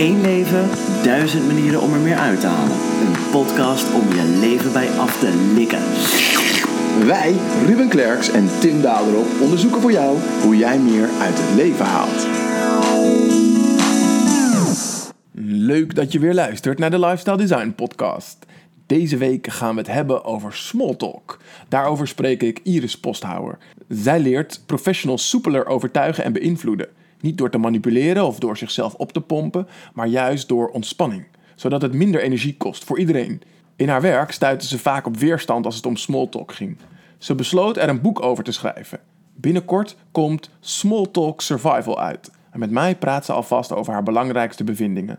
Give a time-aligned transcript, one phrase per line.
[0.00, 0.68] Eén leven,
[1.02, 2.76] duizend manieren om er meer uit te halen.
[3.06, 5.82] Een podcast om je leven bij af te likken.
[7.06, 7.34] Wij,
[7.66, 12.26] Ruben Klerks en Tim Daderop, onderzoeken voor jou hoe jij meer uit het leven haalt.
[15.42, 18.46] Leuk dat je weer luistert naar de Lifestyle Design Podcast.
[18.86, 21.38] Deze week gaan we het hebben over small talk.
[21.68, 23.58] Daarover spreek ik Iris Posthouwer.
[23.88, 26.88] Zij leert professionals soepeler overtuigen en beïnvloeden.
[27.20, 31.82] Niet door te manipuleren of door zichzelf op te pompen, maar juist door ontspanning, zodat
[31.82, 33.42] het minder energie kost voor iedereen.
[33.76, 36.76] In haar werk stuitte ze vaak op weerstand als het om small talk ging.
[37.18, 39.00] Ze besloot er een boek over te schrijven.
[39.34, 42.30] Binnenkort komt Small Talk Survival uit.
[42.50, 45.18] En met mij praat ze alvast over haar belangrijkste bevindingen.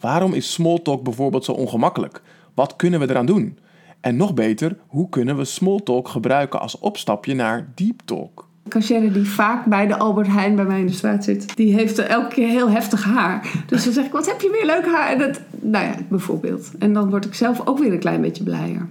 [0.00, 2.22] Waarom is small talk bijvoorbeeld zo ongemakkelijk?
[2.54, 3.58] Wat kunnen we eraan doen?
[4.00, 8.48] En nog beter, hoe kunnen we small talk gebruiken als opstapje naar deep talk?
[8.68, 11.98] Cashier die vaak bij de Albert Heijn bij mij in de straat zit, die heeft
[11.98, 13.50] elke keer heel heftig haar.
[13.66, 15.10] Dus dan zeg ik, wat heb je weer leuk haar?
[15.10, 16.70] En dat, nou ja, bijvoorbeeld.
[16.78, 18.88] En dan word ik zelf ook weer een klein beetje blijer.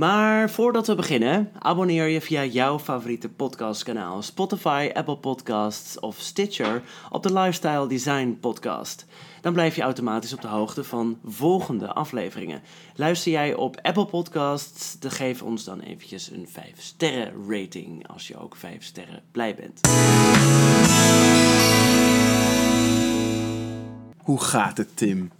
[0.00, 6.82] Maar voordat we beginnen, abonneer je via jouw favoriete podcastkanaal Spotify, Apple Podcasts of Stitcher
[7.10, 9.06] op de Lifestyle Design Podcast.
[9.40, 12.62] Dan blijf je automatisch op de hoogte van volgende afleveringen.
[12.94, 18.28] Luister jij op Apple Podcasts, dan geef ons dan eventjes een 5 sterren rating als
[18.28, 19.80] je ook 5 sterren blij bent.
[24.18, 25.30] Hoe gaat het, Tim?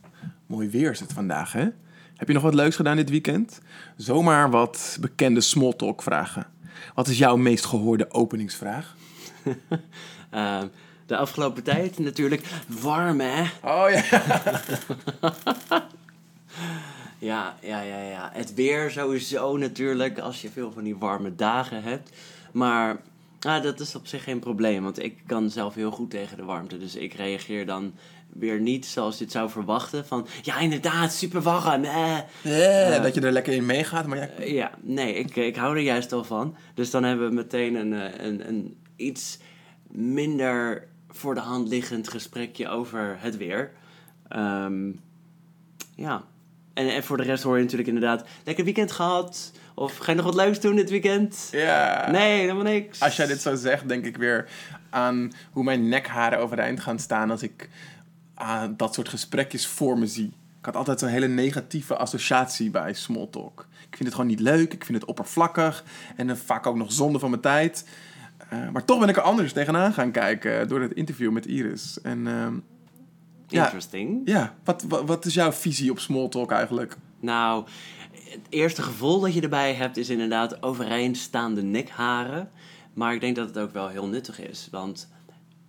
[0.47, 1.69] Mooi weer is het vandaag, hè?
[2.21, 3.61] Heb je nog wat leuks gedaan dit weekend?
[3.97, 6.47] Zomaar wat bekende smalltalk vragen.
[6.95, 8.97] Wat is jouw meest gehoorde openingsvraag?
[10.35, 10.63] uh,
[11.07, 13.43] de afgelopen tijd natuurlijk warm, hè?
[13.63, 14.05] Oh ja.
[17.31, 18.31] ja, ja, ja, ja.
[18.33, 22.11] Het weer sowieso natuurlijk, als je veel van die warme dagen hebt.
[22.53, 23.01] Maar
[23.41, 26.45] ah, dat is op zich geen probleem, want ik kan zelf heel goed tegen de
[26.45, 26.79] warmte.
[26.79, 27.93] Dus ik reageer dan
[28.33, 30.07] weer niet zoals je het zou verwachten.
[30.07, 31.85] Van ja, inderdaad, super warm.
[31.85, 32.19] Eh.
[32.45, 34.07] Uh, dat je er lekker in meegaat.
[34.07, 36.57] Maar ja, uh, ja nee, ik, ik hou er juist al van.
[36.75, 37.93] Dus dan hebben we meteen een,
[38.27, 39.39] een, een iets
[39.91, 43.71] minder voor de hand liggend gesprekje over het weer.
[44.37, 45.01] Um,
[45.95, 46.25] ja.
[46.75, 48.25] En, en voor de rest hoor je natuurlijk inderdaad...
[48.45, 49.53] Lekker weekend gehad.
[49.75, 51.49] Of ga je nog wat leuks doen dit weekend?
[51.53, 52.11] Ja.
[52.11, 53.01] Nee, helemaal niks.
[53.01, 54.49] Als jij dit zo zegt, denk ik weer
[54.91, 57.31] aan hoe mijn nekharen overeind gaan staan...
[57.31, 57.69] als ik
[58.41, 60.33] aan dat soort gesprekjes voor me zie.
[60.59, 63.67] Ik had altijd zo'n hele negatieve associatie bij small talk.
[63.71, 65.85] Ik vind het gewoon niet leuk, ik vind het oppervlakkig...
[66.17, 67.85] en dan vaak ook nog zonde van mijn tijd...
[68.53, 72.01] Uh, maar toch ben ik er anders tegenaan gaan kijken door het interview met Iris.
[72.01, 72.47] En, uh,
[73.49, 74.21] Interesting.
[74.25, 74.55] Ja, ja.
[74.65, 76.97] Wat, wat, wat, is jouw visie op small talk eigenlijk?
[77.21, 77.67] Nou,
[78.13, 82.51] het eerste gevoel dat je erbij hebt is inderdaad overeindstaande nekharen.
[82.95, 84.69] Maar ik denk dat het ook wel heel nuttig is.
[84.71, 85.09] Want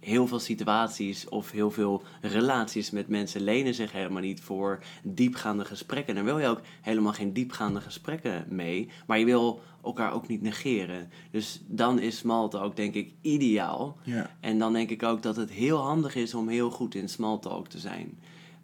[0.02, 5.66] heel veel situaties of heel veel relaties met mensen lenen zich helemaal niet voor diepgaande
[5.66, 6.10] gesprekken.
[6.10, 10.28] En dan wil je ook helemaal geen diepgaande gesprekken mee, maar je wil elkaar ook
[10.28, 11.10] niet negeren.
[11.32, 13.98] Dus dan is smalltalk denk ik ideaal.
[14.04, 14.30] Ja.
[14.40, 17.68] En dan denk ik ook dat het heel handig is om heel goed in smalltalk
[17.68, 18.20] te zijn.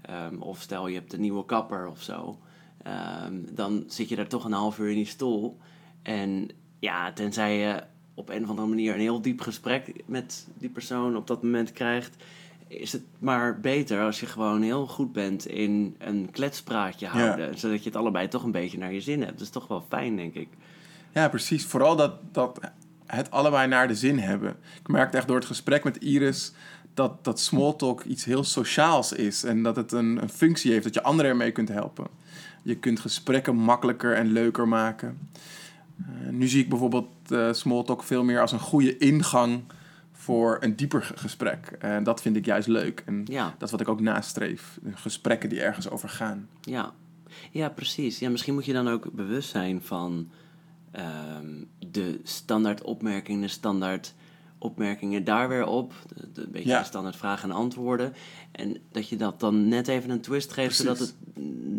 [0.09, 2.39] Um, of stel je hebt een nieuwe kapper of zo.
[3.27, 5.57] Um, dan zit je daar toch een half uur in die stoel.
[6.01, 6.49] En
[6.79, 7.83] ja, tenzij je
[8.17, 11.72] op een of andere manier een heel diep gesprek met die persoon op dat moment
[11.72, 12.16] krijgt,
[12.67, 17.50] is het maar beter als je gewoon heel goed bent in een kletspraatje houden.
[17.50, 17.56] Ja.
[17.56, 19.31] Zodat je het allebei toch een beetje naar je zin hebt.
[19.31, 20.47] Dat is toch wel fijn, denk ik.
[21.13, 21.66] Ja, precies.
[21.66, 22.59] Vooral dat, dat
[23.06, 24.56] het allebei naar de zin hebben.
[24.79, 26.53] Ik merkte echt door het gesprek met Iris
[26.94, 29.44] dat, dat small talk iets heel sociaals is.
[29.44, 32.07] En dat het een, een functie heeft, dat je anderen ermee kunt helpen.
[32.63, 35.29] Je kunt gesprekken makkelijker en leuker maken.
[35.99, 39.63] Uh, nu zie ik bijvoorbeeld uh, Smalltalk veel meer als een goede ingang
[40.11, 41.65] voor een dieper gesprek.
[41.79, 43.03] En dat vind ik juist leuk.
[43.05, 43.45] En ja.
[43.57, 44.79] dat is wat ik ook nastreef.
[44.93, 46.49] Gesprekken die ergens over gaan.
[46.61, 46.93] Ja,
[47.51, 48.19] ja precies.
[48.19, 50.29] Ja, misschien moet je dan ook bewust zijn van
[51.39, 54.13] um, de standaard opmerkingen, de standaard
[54.59, 55.94] opmerkingen daar weer op.
[56.33, 56.80] De, beetje Ja.
[56.80, 58.13] de standaard vragen en antwoorden.
[58.51, 60.83] En dat je dat dan net even een twist geeft, Precies.
[60.86, 61.15] zodat het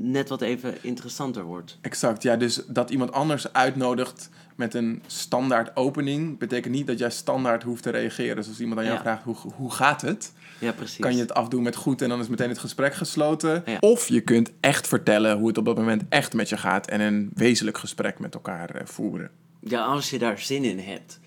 [0.02, 1.78] net wat even interessanter wordt.
[1.80, 2.36] Exact, ja.
[2.36, 6.38] Dus dat iemand anders uitnodigt met een standaard opening...
[6.38, 8.36] betekent niet dat jij standaard hoeft te reageren.
[8.36, 9.02] Dus als iemand aan jou Ja.
[9.02, 10.32] vraagt, hoe, hoe gaat het?
[10.58, 10.98] Ja, precies.
[10.98, 13.62] Kan je het afdoen met goed en dan is meteen het gesprek gesloten.
[13.66, 13.76] Ja.
[13.80, 16.86] Of je kunt echt vertellen hoe het op dat moment echt met je gaat...
[16.88, 19.30] en een wezenlijk gesprek met elkaar eh, voeren.
[19.60, 21.20] Ja, als je daar zin in hebt.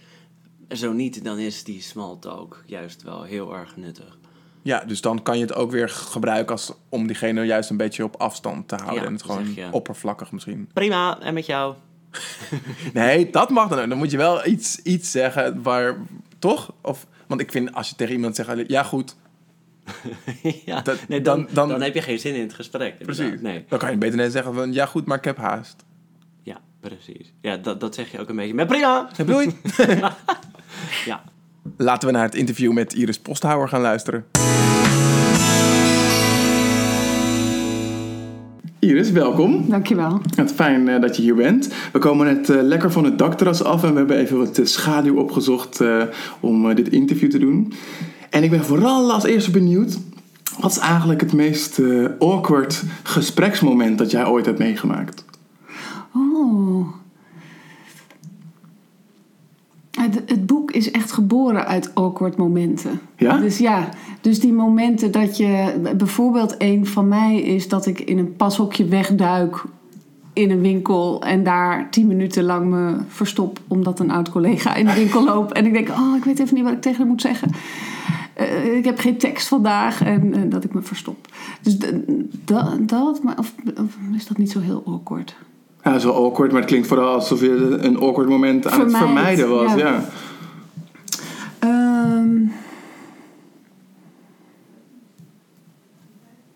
[0.73, 4.17] Zo niet, dan is die small talk juist wel heel erg nuttig.
[4.61, 8.03] Ja, dus dan kan je het ook weer gebruiken als, om diegene juist een beetje
[8.03, 9.01] op afstand te houden.
[9.01, 9.67] Ja, en het gewoon je.
[9.71, 10.69] oppervlakkig misschien.
[10.73, 11.75] Prima, en met jou?
[12.93, 13.89] Nee, dat mag dan ook.
[13.89, 15.95] Dan moet je wel iets, iets zeggen waar,
[16.39, 16.73] Toch?
[16.81, 19.15] Of, want ik vind als je tegen iemand zegt, ja goed,
[20.65, 22.91] ja, Dat- nee, dan, dan- dan, dan- heb je geen zin in het gesprek.
[22.99, 23.15] inderdaad.
[23.17, 23.41] precies.
[23.41, 25.83] Nee, Dan kan je beter net zeggen van, ja goed, maar ik heb haast.
[26.43, 27.33] ja, precies.
[27.41, 29.09] Ja, dat, dat zeg je ook een beetje met prima.
[29.25, 29.55] Bloei.
[31.05, 31.23] Ja.
[31.77, 34.25] Laten we naar het interview met Iris Posthouwer gaan luisteren.
[38.79, 39.69] Iris, welkom.
[39.69, 40.21] Dankjewel.
[40.35, 41.73] Het fijn eh, dat je hier bent.
[41.91, 44.65] We komen net eh, lekker van het dakterras af en we hebben even wat eh,
[44.65, 46.03] schaduw opgezocht eh,
[46.39, 47.73] om eh, dit interview te doen.
[48.29, 49.97] En ik ben vooral als eerste benieuwd,
[50.59, 55.25] wat is eigenlijk het meest eh, awkward gespreksmoment dat jij ooit hebt meegemaakt?
[56.15, 57.00] Oh.
[59.91, 62.99] Het, het boek is echt geboren uit awkward momenten.
[63.17, 63.37] Ja?
[63.37, 63.89] Dus ja,
[64.21, 65.79] dus die momenten dat je...
[65.97, 69.63] Bijvoorbeeld een van mij is dat ik in een pashokje wegduik
[70.33, 71.21] in een winkel...
[71.21, 73.59] en daar tien minuten lang me verstop...
[73.67, 75.51] omdat een oud collega in de winkel loopt.
[75.51, 77.51] En ik denk, oh, ik weet even niet wat ik tegen hem moet zeggen.
[78.33, 81.27] Eh, ik heb geen tekst vandaag en eh, dat ik me verstop.
[81.61, 81.77] Dus
[82.45, 85.35] dat, dat maar, of, of is dat niet zo heel awkward?
[85.83, 89.03] Ja, wel awkward, maar het klinkt vooral alsof je een awkward moment aan het Vermijd,
[89.39, 89.73] vermijden was.
[89.73, 89.77] ja.
[89.87, 90.03] Ja.
[91.59, 92.37] Ehm.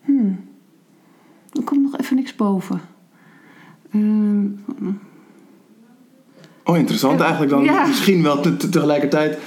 [0.04, 0.40] Hmm.
[1.52, 2.80] Er komt nog even niks boven.
[3.92, 4.44] Ehm,
[6.68, 7.64] Oh, interessant eigenlijk dan.
[7.64, 7.86] Ja.
[7.86, 9.38] Misschien wel te- te- tegelijkertijd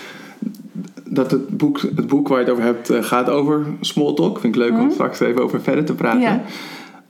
[1.06, 4.40] dat het boek, het boek waar je het over hebt eh, gaat over small talk.
[4.40, 6.22] Vind ik leuk om straks even over verder te praten.
[6.22, 6.42] Ja.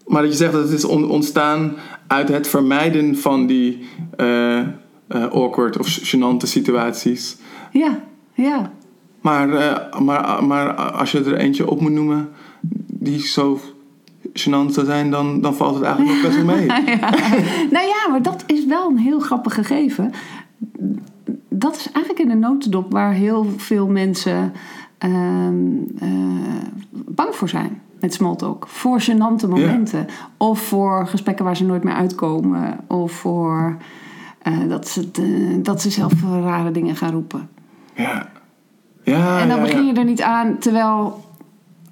[0.10, 1.74] Maar dat je zegt dat het is on- ontstaan
[2.08, 4.66] uit het vermijden van die eh, eh,
[5.32, 7.38] awkward of gênante situaties.
[7.72, 8.00] ja,
[8.34, 8.72] ja.
[9.22, 12.30] Maar, eh, maar, maar als je er eentje op moet noemen
[12.94, 13.60] die zo
[14.34, 16.66] gênant zou zijn, dan, dan valt het eigenlijk nog best wel mee.
[17.76, 20.12] Nou ja, maar dat is wel een heel grappig gegeven.
[21.50, 24.54] Dat is eigenlijk in een notendop waar heel veel mensen
[24.98, 25.64] ehm,
[26.00, 26.10] eh,
[26.92, 27.82] bang voor zijn.
[28.00, 28.68] Met smalltalk.
[28.68, 30.08] Voor gênante momenten.
[30.38, 32.78] Of voor gesprekken waar ze nooit meer uitkomen.
[32.88, 33.78] Of voor
[34.42, 35.12] eh, dat, ze,
[35.62, 37.50] dat ze zelf rare dingen gaan roepen.
[37.96, 38.30] Ja.
[39.04, 41.24] Ja, en dan ja, begin je er niet aan, terwijl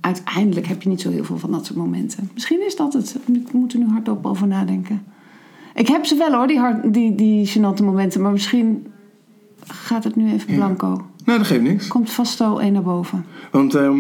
[0.02, 2.30] uiteindelijk heb je niet zo heel veel van dat soort momenten.
[2.34, 3.18] Misschien is dat het.
[3.26, 5.04] Ik moet er nu hardop over nadenken.
[5.76, 8.22] Ik heb ze wel hoor, die, hard, die, die gênante momenten.
[8.22, 8.88] Maar misschien
[9.68, 11.06] gaat het nu even blanco.
[11.26, 11.88] Nou, dat geeft niks.
[11.88, 13.26] Komt vast zo één naar boven.
[13.52, 14.00] Want ehm,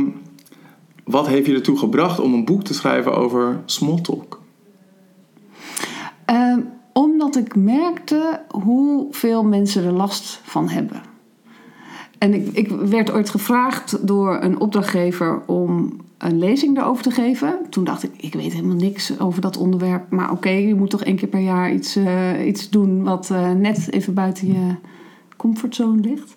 [1.07, 4.39] wat heeft je ertoe gebracht om een boek te schrijven over small talk?
[6.25, 6.59] Ehm,
[6.93, 11.01] omdat ik merkte hoeveel mensen er last van hebben.
[12.17, 17.59] En ik, ik werd ooit gevraagd door een opdrachtgever om een lezing daarover te geven.
[17.69, 20.11] Toen dacht ik, ik weet helemaal niks over dat onderwerp.
[20.11, 23.51] Maar oké, je moet toch één keer per jaar iets, eh, iets doen wat eh,
[23.51, 24.75] net even buiten je
[25.37, 26.35] comfortzone ligt.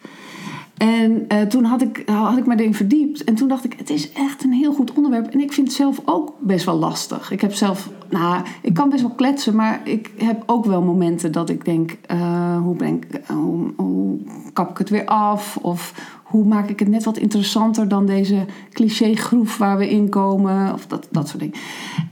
[0.81, 3.25] En eh, toen had ik, had ik me erin verdiept.
[3.25, 5.27] En toen dacht ik, het is echt een heel goed onderwerp.
[5.27, 7.31] En ik vind het zelf ook best wel lastig.
[7.31, 9.57] Ik heb zelf, nou, ik kan best wel kletsen.
[9.57, 14.19] Maar ik heb ook wel momenten dat ik denk, eh, hoe, breng, ik- hoe, hoe
[14.53, 15.57] kap ik het weer af?
[15.63, 15.95] Of
[16.31, 20.73] hoe maak ik het net wat interessanter dan deze clichégroef waar we in komen?
[20.73, 21.57] Of dat, dat soort dingen.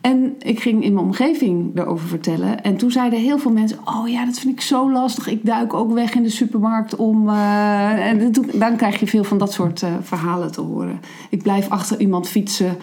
[0.00, 2.62] En ik ging in mijn omgeving daarover vertellen.
[2.62, 5.28] En toen zeiden heel veel mensen: Oh ja, dat vind ik zo lastig.
[5.28, 7.28] Ik duik ook weg in de supermarkt om.
[7.28, 11.00] eh, en dan krijg je veel van dat soort eh, verhalen te horen.
[11.30, 12.76] Ik blijf achter iemand fietsen.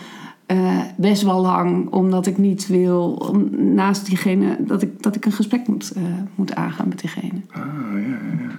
[0.46, 5.32] eh, best wel lang, omdat ik niet wil naast diegene dat ik, dat ik een
[5.32, 5.94] gesprek moet,
[6.36, 7.42] moet aangaan met diegene.
[7.52, 7.62] Ah,
[7.94, 8.52] ja, ja, ja.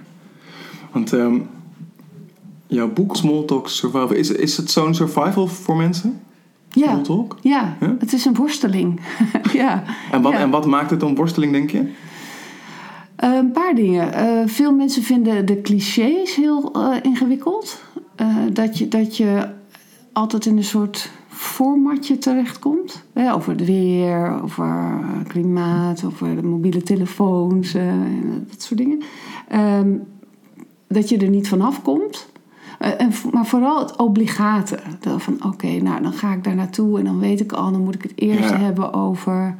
[0.91, 1.35] Want ehm,
[2.67, 6.19] jouw boek Small Talk Survival, is, is het zo'n survival voor mensen?
[6.69, 7.37] Ja, Small talk?
[7.41, 8.99] ja, het is een worsteling.
[9.53, 9.83] ja.
[10.11, 10.39] En wat, Ja.
[10.39, 11.91] en wat maakt het dan worsteling, denk je?
[13.15, 14.13] Eh, een paar dingen.
[14.13, 17.81] Eh, veel mensen vinden de clichés heel eh, ingewikkeld.
[18.53, 19.47] Dat, je, dat je
[20.13, 23.03] altijd in een soort formatje terechtkomt.
[23.13, 27.93] Hè, over het weer, over klimaat, over de mobiele telefoons, eh,
[28.47, 29.01] dat soort dingen.
[29.47, 29.93] Ehm,
[30.87, 32.27] dat je er niet vanaf komt.
[32.77, 34.79] Eh, en, maar vooral het obligate.
[35.17, 37.95] Van oké, nou dan ga ik daar naartoe en dan weet ik al, dan moet
[37.95, 38.57] ik het eerst Ja.
[38.57, 39.55] hebben over.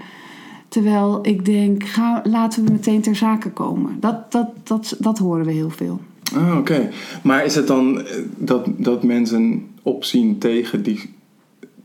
[0.68, 3.98] Terwijl ik denk, ga, laten we meteen ter zake komen.
[4.00, 6.00] Dat, dat, dat, dat horen we heel veel.
[6.36, 6.90] Ah, oké.
[7.24, 11.14] Maar is het dan eh, dat, dat mensen opzien tegen die,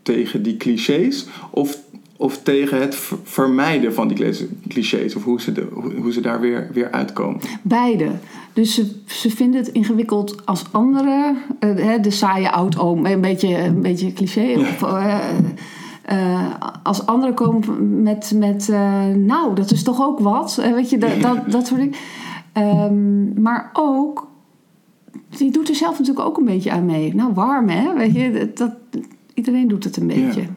[0.02, 1.26] tegen die clichés?
[1.50, 1.78] Of,
[2.22, 5.14] of tegen het ver- vermijden van die cli- clichés?
[5.16, 5.66] Of hoe ze, de,
[6.00, 7.40] hoe, ze daar weer, weer uitkomen?
[7.62, 8.06] Beide.
[8.52, 11.36] Dus ze, ze vinden het ingewikkeld als anderen.
[11.58, 14.58] eh, de saaie oud-oom, een beetje, een beetje cliché.
[14.58, 15.18] Of, eh,
[16.02, 18.68] eh, als anderen komen met, met
[19.16, 20.54] nou, dat is toch ook wat.
[20.74, 21.94] Weet je, dat, dat, dat soort dingen.
[22.52, 24.30] Ehm, maar ook
[25.28, 27.14] die doet er zelf natuurlijk ook een beetje aan mee.
[27.14, 28.70] Nou, warm hè, weet je, dat,
[29.34, 30.40] iedereen doet het een beetje.
[30.40, 30.48] Ja.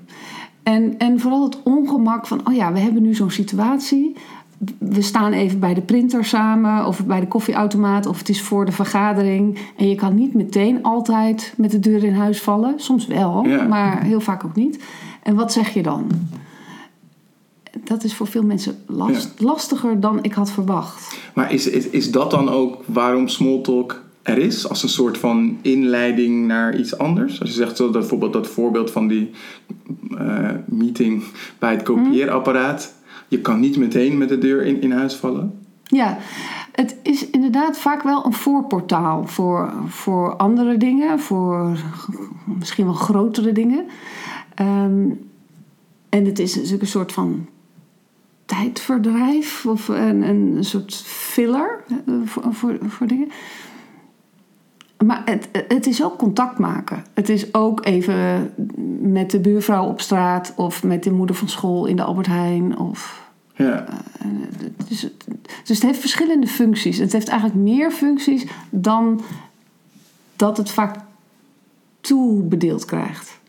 [0.66, 4.16] En, en vooral het ongemak van, oh ja, we hebben nu zo'n situatie.
[4.78, 8.66] We staan even bij de printer samen, of bij de koffieautomaat, of het is voor
[8.66, 9.60] de vergadering.
[9.78, 12.74] En je kan niet meteen altijd met de deur in huis vallen.
[12.78, 13.64] Soms wel, Ja.
[13.64, 14.84] maar heel vaak ook niet.
[15.24, 16.08] En wat zeg je dan?
[17.84, 21.18] Dat is voor veel mensen last, lastiger dan ik had verwacht.
[21.34, 24.70] Maar is, is, is dat dan ook waarom smalltalk er is?
[24.70, 27.40] Als een soort van inleiding naar iets anders?
[27.40, 29.32] Als je zegt zo dat bijvoorbeeld dat voorbeeld van die
[30.66, 31.24] meeting
[31.60, 32.94] bij het kopieerapparaat.
[33.28, 35.60] Je kan niet meteen met de deur in, in huis vallen.
[35.84, 36.18] Ja,
[36.72, 41.78] het is inderdaad vaak wel een voorportaal voor, voor andere dingen, voor
[42.46, 43.86] misschien wel grotere dingen.
[44.56, 45.10] Ehm,
[46.10, 47.48] en het is natuurlijk een soort van
[48.46, 53.30] tijdverdrijf of een, een soort filler eh, voor, voor, voor dingen.
[55.04, 57.04] Maar het, het is ook contact maken.
[57.14, 58.52] Het is ook even
[59.00, 62.78] met de buurvrouw op straat of met de moeder van school in de Albert Heijn
[62.78, 63.86] of Ja,
[64.88, 65.26] dus het,
[65.64, 66.98] dus het heeft verschillende functies.
[66.98, 69.22] Het heeft eigenlijk meer functies dan
[70.36, 70.96] dat het vaak
[72.02, 73.40] toebedeeld krijgt.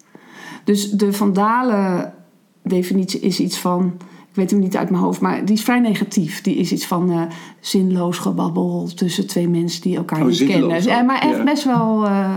[0.64, 2.14] Dus de vandalen
[2.62, 3.96] definitie is iets van,
[4.36, 6.40] weet hem niet uit mijn hoofd, maar die is vrij negatief.
[6.42, 7.20] Die is iets van eh,
[7.60, 11.06] zinloos gebabbel tussen twee mensen die elkaar Oh, niet zinloos kennen.
[11.06, 11.44] maar echt ja.
[11.44, 12.30] best wel eh,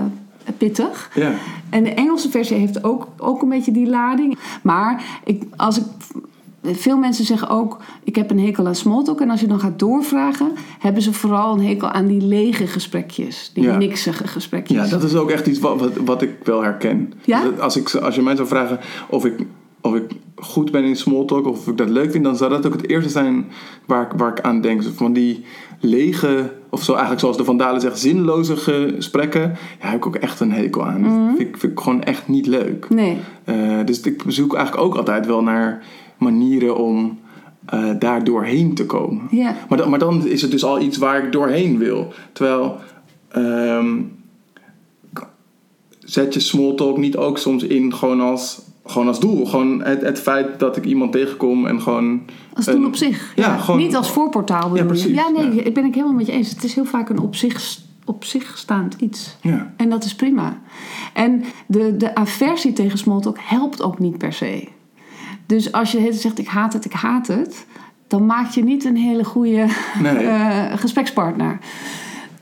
[0.57, 1.11] pittig.
[1.15, 1.31] ja.
[1.69, 4.37] En de Engelse versie heeft ook, ook een beetje die lading.
[4.61, 5.83] Maar ik, als ik,
[6.63, 9.21] veel mensen zeggen ook: ik heb een hekel aan smalltalk.
[9.21, 13.51] En als je dan gaat doorvragen, hebben ze vooral een hekel aan die lege gesprekjes,
[13.53, 13.77] die Ja.
[13.77, 14.77] niksige gesprekjes.
[14.77, 17.13] Ja, dat is ook echt iets wat, wat, wat ik wel herken.
[17.25, 17.43] Ja?
[17.43, 18.79] Dat Als, ik, als je mij zou vragen
[19.09, 19.33] of ik,
[19.81, 22.73] of ik goed ben in smalltalk of ik dat leuk vind, dan zou dat ook
[22.73, 23.45] het eerste zijn
[23.85, 24.83] waar ik, waar ik aan denk.
[24.83, 25.43] Van die
[25.79, 29.41] lege, of zo eigenlijk zoals de Vandalen zegt, zinloze gesprekken,
[29.81, 31.01] ja, heb ik ook echt een hekel aan.
[31.01, 31.27] Mhm.
[31.27, 32.89] Vind, ik, vind ik gewoon echt niet leuk.
[32.89, 33.17] Nee.
[33.43, 33.55] Eh,
[33.85, 35.83] dus ik zoek eigenlijk ook altijd wel naar
[36.17, 37.19] manieren om
[37.65, 39.27] eh, daar doorheen te komen.
[39.31, 39.55] Ja.
[39.69, 42.13] Maar, dan, maar dan is het dus al iets waar ik doorheen wil.
[42.33, 42.75] Terwijl
[43.29, 43.97] ehm,
[45.99, 49.45] zet je smalltalk niet ook soms in gewoon als, gewoon als doel.
[49.45, 52.21] Gewoon het, het feit dat ik iemand tegenkom en gewoon...
[52.53, 53.33] Als doel een- op zich.
[53.35, 55.13] Ja, gewoon- Niet als voorportaal bedoel precies, je.
[55.13, 55.63] Ja, nee, ja.
[55.63, 56.49] ik ben ik helemaal met je eens.
[56.49, 59.37] Het is heel vaak een op zich, op zich staand iets.
[59.41, 60.57] Ja, En dat is prima.
[61.13, 64.67] En de, de aversie tegen smalltalk helpt ook niet per se.
[65.45, 67.65] Dus als je zegt ik haat het, ik haat het...
[68.07, 69.65] dan maak je niet een hele goede
[70.01, 70.15] Nee.
[70.17, 71.57] eh, gesprekspartner.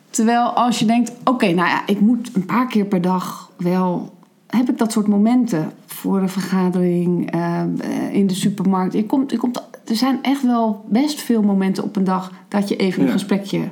[0.10, 4.16] Terwijl als je denkt, oké, nou ja, ik moet een paar keer per dag wel...
[4.48, 8.94] heb ik dat soort momenten voor een vergadering, eh, eh, in de supermarkt.
[8.94, 12.32] Je komt, je komt, er zijn echt wel best veel momenten op een dag...
[12.48, 13.70] dat je even een gesprekje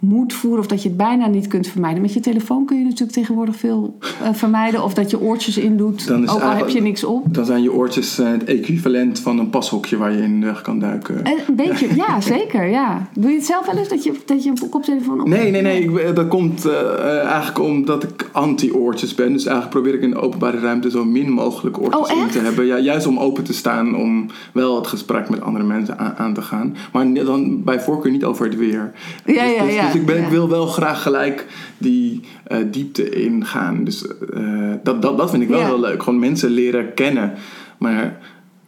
[0.00, 2.02] moet voeren of dat je het bijna niet kunt vermijden.
[2.02, 4.84] Met je telefoon kun je natuurlijk tegenwoordig veel eh, vermijden.
[4.84, 7.34] Of dat je oortjes in doet, ook al heb je niks op.
[7.34, 10.78] dan zijn je oortjes eh, het equivalent van een pashokje waar je in weg kan
[10.78, 11.24] duiken.
[11.24, 13.08] En een beetje, ja, zeker, ja.
[13.14, 15.62] Doe je het zelf wel eens dat je, dat je een koptelefoon op Nee, nee,
[15.62, 15.82] nee.
[15.82, 19.32] Ik, dat komt eh, eh, eigenlijk omdat ik anti-oortjes ben.
[19.32, 22.38] Dus eigenlijk probeer ik in de openbare ruimte zo min mogelijk oortjes Oh, in te
[22.38, 22.66] hebben.
[22.66, 26.34] Ja, juist om open te staan, om wel het gesprek met andere mensen aan, aan
[26.34, 26.76] te gaan.
[26.92, 28.92] Maar dan bij voorkeur niet over het weer.
[29.24, 31.46] Ja, dus, ja, dus, ja, dus ik, ben, ik wil wel graag gelijk
[31.78, 33.84] die eh, diepte ingaan.
[33.84, 36.02] Dus eh, dat, dat, dat vind ik wel heel leuk.
[36.02, 37.32] Gewoon mensen leren kennen.
[37.78, 38.18] Maar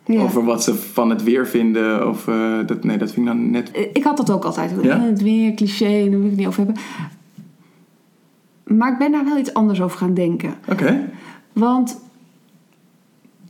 [0.05, 0.23] Ja.
[0.23, 3.51] over wat ze van het weer vinden, of, eh, dat, nee, dat vind ik dan
[3.51, 3.71] net...
[3.93, 4.73] Ik had dat ook altijd.
[4.83, 5.01] Ja?
[5.01, 6.83] Het weer, cliché, daar wil ik het niet over hebben.
[8.65, 10.55] Maar ik ben daar wel iets anders over gaan denken.
[10.71, 11.11] Oké.
[11.53, 12.01] Want...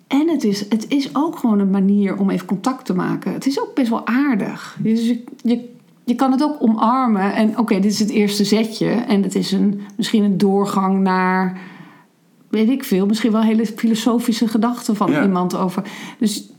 [0.07, 3.33] En het is, het is ook gewoon een manier om even contact te maken.
[3.33, 4.77] Het is ook best wel aardig.
[4.81, 5.69] Dus je, je,
[6.05, 7.35] je kan het ook omarmen.
[7.35, 8.89] En oké, dit is het eerste zetje.
[8.89, 11.61] En het is een, misschien een doorgang naar...
[12.49, 13.07] Weet ik veel.
[13.07, 15.23] Misschien wel hele filosofische gedachten van Ja.
[15.23, 15.83] iemand over...
[16.19, 16.51] Dus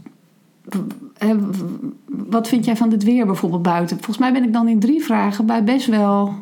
[2.08, 3.96] wat vind jij van dit weer bijvoorbeeld buiten?
[3.96, 6.34] Volgens mij ben ik dan in drie vragen bij best wel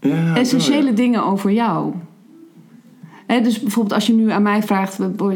[0.00, 0.94] Ja, essentiële ja.
[0.94, 1.94] dingen over jou.
[3.38, 5.26] Dus bijvoorbeeld als je nu aan mij vraagt, eh,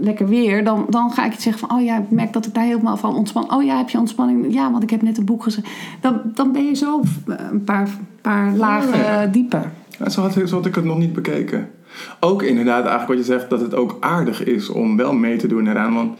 [0.00, 2.54] lekker weer, dan, dan ga ik het zeggen van, oh ja, ik merk dat ik
[2.54, 3.54] daar helemaal van ontspan.
[3.54, 4.54] Oh ja, heb je ontspanning?
[4.54, 5.70] Ja, want ik heb net een boek geschreven.
[6.00, 7.88] Dan, dan ben je zo eh, een paar,
[8.20, 9.70] paar lagen dieper.
[9.98, 11.70] Ja, zo, had, zo had ik het nog niet bekeken.
[12.20, 15.46] Ook inderdaad, eigenlijk wat je zegt, dat het ook aardig is om wel mee te
[15.46, 15.94] doen eraan.
[15.94, 16.18] Want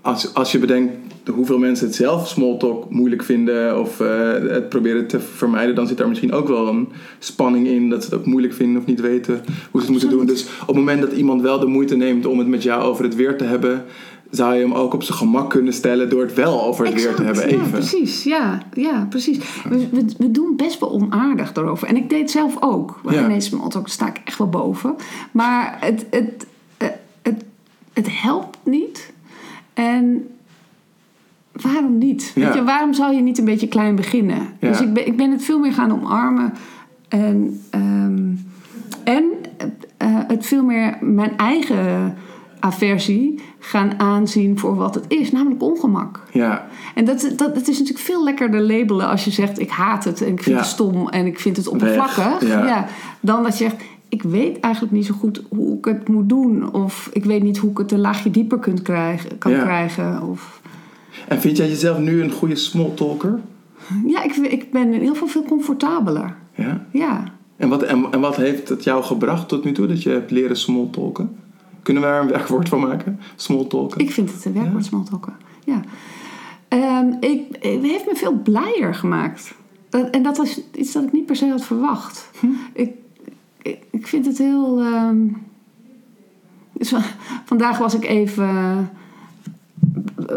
[0.00, 0.92] als, als je bedenkt
[1.30, 5.96] hoeveel mensen het zelf smalltalk moeilijk vinden of eh, het proberen te vermijden, dan zit
[5.96, 6.88] daar misschien ook wel een
[7.18, 9.34] spanning in dat ze het ook moeilijk vinden of niet weten
[9.70, 10.26] hoe ze het moeten doen.
[10.26, 13.04] Dus op het moment dat iemand wel de moeite neemt om het met jou over
[13.04, 13.84] het weer te hebben,
[14.30, 17.14] zou je hem ook op zijn gemak kunnen stellen door het wel over het weer
[17.14, 17.70] te hebben Ja, even.
[17.70, 18.24] precies.
[18.24, 19.38] Ja, ja, precies.
[19.68, 21.88] We, we, we doen best wel onaardig erover.
[21.88, 23.00] En ik deed het zelf ook.
[23.04, 23.12] Ja.
[23.12, 23.24] Ja.
[23.24, 24.94] Ineens ook sta ik echt wel boven.
[25.32, 26.88] Maar het, het, eh,
[27.22, 27.44] het,
[27.92, 29.12] het helpt niet.
[29.74, 30.26] En
[31.52, 32.32] waarom niet?
[32.34, 32.44] Ja.
[32.46, 34.38] Weet je, waarom zou je niet een beetje klein beginnen?
[34.60, 34.68] Ja.
[34.68, 36.52] Dus ik ben, ik ben het veel meer gaan omarmen.
[37.08, 38.28] En, ehm,
[39.04, 39.24] en
[39.96, 42.14] eh, het veel meer mijn eigen
[42.60, 46.20] aversie gaan aanzien voor wat het is, namelijk ongemak.
[46.32, 50.04] Ja, En dat, dat, het is natuurlijk veel lekkerder labelen als je zegt: ik haat
[50.04, 50.62] het en ik vind Ja.
[50.62, 52.40] het stom en ik vind het oppervlakkig.
[52.48, 52.86] ja.
[53.20, 56.72] dan dat je zegt: ik weet eigenlijk niet zo goed hoe ik het moet doen.
[56.74, 59.62] Of ik weet niet hoe ik het een laagje dieper kunt krijgen, kan Ja.
[59.62, 60.22] krijgen.
[60.28, 60.60] Of,
[61.28, 63.40] en vind jij jezelf nu een goede smalltalker?
[64.06, 66.36] ja, ik, ik ben in ieder geval veel comfortabeler.
[66.54, 66.86] Ja.
[66.90, 67.24] Ja.
[67.56, 70.30] En wat, en, en wat heeft het jou gebracht tot nu toe dat je hebt
[70.30, 71.36] leren smalltalken?
[71.82, 73.20] Kunnen we daar een werkwoord van maken?
[73.36, 74.00] Smalltalken?
[74.00, 75.36] Ik vind het een werkwoord smalltalken.
[75.64, 75.80] Ja.
[76.68, 79.54] Ehm, ik, het heeft me veel blijer gemaakt.
[80.10, 82.30] En dat was iets dat ik niet per se had verwacht.
[82.72, 82.90] Ik,
[83.62, 84.80] ik, ik vind het heel...
[84.80, 85.18] ehm,
[86.72, 86.94] dus,
[87.44, 88.90] vandaag was ik even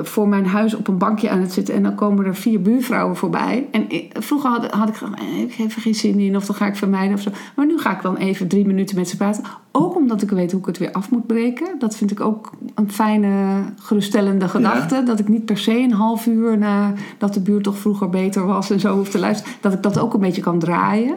[0.02, 1.74] voor mijn huis op een bankje aan het zitten.
[1.74, 3.68] En dan komen er vier buurvrouwen voorbij.
[3.72, 6.36] En ik- vroeger had, had ik gedacht, eh, ik heb er geen zin in.
[6.36, 7.30] Of dan ga ik vermijden of zo.
[7.56, 9.44] Maar nu ga ik dan even drie minuten met ze praten.
[9.72, 11.68] Ook omdat ik weet hoe ik het weer af moet breken.
[11.80, 15.04] Dat vind ik ook een fijne, geruststellende gedachte.
[15.06, 18.46] Dat ik niet per se een half uur na dat de buurt toch vroeger beter
[18.46, 19.54] was en zo hoef te luisteren.
[19.62, 21.16] Dat ik dat ook een beetje kan draaien.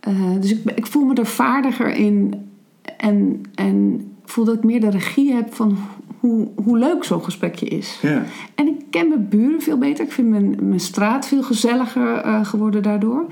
[0.00, 2.34] Eh, dus ik, ik voel me er vaardiger in.
[2.96, 5.76] En, en voel dat ik meer de regie heb van
[6.28, 7.98] hoe, hoe leuk zo'n gesprekje is.
[8.02, 8.22] Ja.
[8.54, 10.04] En ik ken mijn buren veel beter.
[10.04, 13.26] Ik vind mijn, mijn straat veel gezelliger eh, geworden daardoor.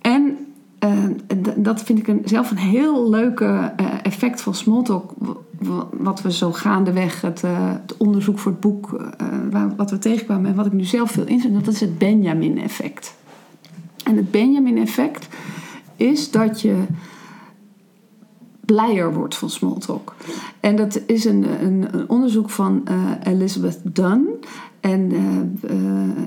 [0.00, 0.36] En
[0.78, 0.92] eh,
[1.56, 5.12] dat vind ik een, zelf een heel leuke eh, effect van Smalltalk.
[5.90, 9.12] Wat we zo gaandeweg, het, het onderzoek voor het boek,
[9.50, 13.14] waar- wat we tegenkwamen en wat ik nu zelf veel inzet, dat is het Benjamin-effect.
[14.04, 15.28] En het Benjamin-effect
[15.96, 16.76] is dat je
[18.72, 20.14] blijer wordt van smalltalk.
[20.60, 24.26] En dat is een, een, een onderzoek van eh, Elizabeth Dunn
[24.80, 25.70] en eh,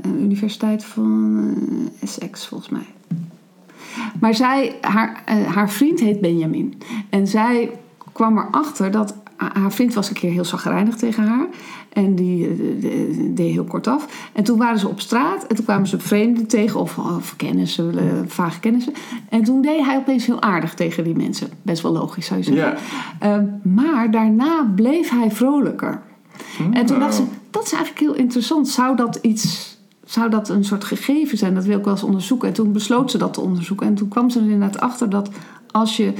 [0.02, 1.54] een universiteit van
[2.00, 2.86] Essex volgens mij.
[4.20, 6.82] Maar zij, haar, haar vriend heet Benjamin.
[7.10, 7.72] En zij
[8.12, 9.16] kwam erachter dat
[9.54, 11.48] haar vriend was een keer heel zagrijnig tegen haar.
[11.90, 14.30] En die eh, de- deed heel kort af.
[14.34, 15.48] En toen waren ze op straat.
[15.48, 16.80] En toen kwamen ze vreemden tegen.
[16.80, 18.94] Of, of kennissen, eh, vage kennissen.
[19.30, 21.50] En toen deed hij opeens heel aardig tegen die mensen.
[21.62, 22.78] Best wel logisch zou je zeggen.
[23.20, 23.38] Eh,
[23.74, 26.02] maar daarna bleef hij vrolijker.
[26.72, 28.68] En toen dacht ze, dat is eigenlijk heel interessant.
[28.70, 29.72] Zou dat iets...
[30.06, 31.54] Zou dat een soort gegeven zijn?
[31.54, 32.48] Dat wil ik wel eens onderzoeken.
[32.48, 33.88] En toen besloot ze dat te onderzoeken.
[33.88, 35.30] En toen kwam ze er inderdaad achter dat
[35.72, 36.14] als je,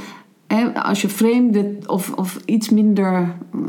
[0.46, 3.60] hè, als je vreemde of, of iets minder eh,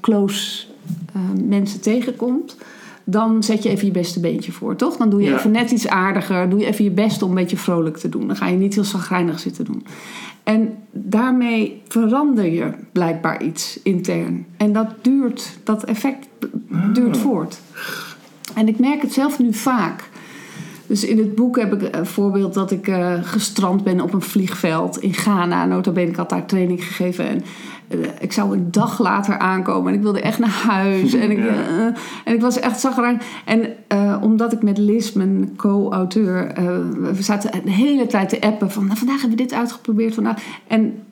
[0.00, 0.66] close
[1.14, 2.56] eh, mensen tegenkomt,
[3.04, 4.96] dan zet je even je beste beentje voor, toch?
[4.96, 5.36] Dan doe je Ja.
[5.36, 6.48] even net iets aardiger.
[6.50, 8.26] Doe je even je best om een beetje vrolijk te doen.
[8.26, 9.86] Dan ga je niet heel zagrijnig zitten doen.
[10.42, 14.46] En daarmee verander je blijkbaar iets intern.
[14.56, 16.26] En dat duurt, dat effect
[16.92, 17.60] duurt voort.
[18.54, 20.08] En ik merk het zelf nu vaak.
[20.90, 24.22] Dus in het boek heb ik een voorbeeld dat ik eh, gestrand ben op een
[24.22, 25.64] vliegveld in Ghana.
[25.66, 27.28] Nota bene, ik had daar training gegeven.
[27.28, 27.42] En
[27.88, 29.92] eh, ik zou een dag later aankomen.
[29.92, 31.14] En ik wilde echt naar huis.
[31.14, 31.84] En ik, eh,
[32.24, 33.22] en ik was echt zagrijnig.
[33.44, 36.46] En eh, omdat ik met Liz, mijn co-auteur...
[36.46, 36.64] eh,
[37.00, 38.86] we zaten de hele tijd te appen van...
[38.86, 40.14] Nou, vandaag hebben we dit uitgeprobeerd.
[40.14, 40.42] Vandaag.
[40.66, 41.02] En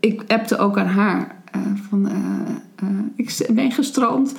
[0.00, 2.08] ik appte ook aan haar eh, van...
[2.08, 2.14] eh,
[2.76, 4.34] eh, ik ben gestrand.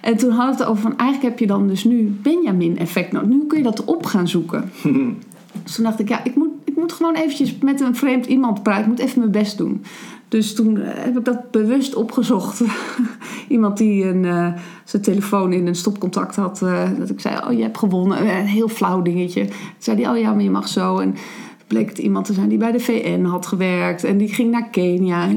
[0.00, 0.96] En toen hadden we het over van...
[0.96, 3.28] Eigenlijk heb je dan dus nu Benjamin-effect nodig.
[3.28, 4.70] Nu kun je dat op gaan zoeken.
[5.62, 8.62] Dus toen dacht ik, ja, ik moet, ik moet gewoon eventjes met een vreemd iemand
[8.62, 8.82] praten.
[8.82, 9.84] Ik moet even mijn best doen.
[10.28, 12.62] Dus toen eh, heb ik dat bewust opgezocht.
[13.48, 14.52] iemand die een, eh,
[14.84, 16.62] zijn telefoon in een stopcontact had.
[16.62, 18.20] eh, dat ik zei, oh, je hebt gewonnen.
[18.20, 19.44] Een heel flauw dingetje.
[19.44, 20.98] Toen zei hij, oh ja, maar je mag zo.
[20.98, 21.14] En
[21.66, 24.04] bleek het iemand te zijn die bij de VN had gewerkt.
[24.04, 25.28] En die ging naar Kenia.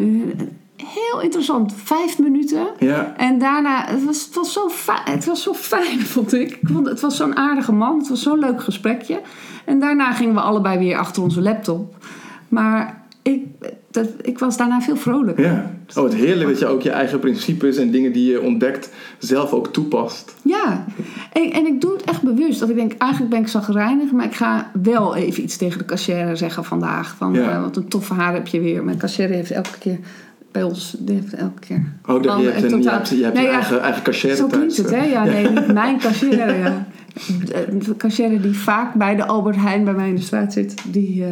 [0.86, 1.74] Heel interessant.
[1.84, 2.68] Vijf minuten.
[2.80, 3.14] Ja.
[3.18, 6.52] En daarna, het was, het, was zo fijn, het was zo fijn, vond ik.
[6.52, 7.98] ik vond, het was zo'n aardige man.
[7.98, 9.22] Het was zo'n leuk gesprekje.
[9.66, 11.96] En daarna gingen we allebei weer achter onze laptop.
[12.48, 13.44] Maar ik,
[13.92, 15.46] dat, ik was daarna veel vrolijker.
[15.46, 15.72] Ja.
[15.96, 19.52] Oh, het heerlijk dat je ook je eigen principes en dingen die je ontdekt zelf
[19.54, 20.36] ook toepast.
[20.42, 20.86] Ja,
[21.34, 22.60] en, en ik doe het echt bewust.
[22.60, 25.86] Dat ik denk, eigenlijk ben ik zagrijnig, maar ik ga wel even iets tegen de
[25.86, 27.16] cashier zeggen vandaag.
[27.18, 27.50] Van, Ja.
[27.52, 28.84] eh, wat een toffe haar heb je weer.
[28.84, 30.00] Mijn cashier heeft elke keer
[30.54, 31.84] bij ons, die heeft elke keer.
[32.06, 34.04] Oh, dat, je hebt, een, je totaal- hebt, je hebt Nee, je ja, eigen, eigen
[34.04, 35.04] cashier Zo klinkt het, hè?
[35.04, 36.58] Ja, nee, niet mijn cashier.
[36.60, 36.86] Ja.
[37.72, 41.26] De cashier die vaak bij de Albert Heijn bij mij in de straat zit, die,
[41.26, 41.32] eh,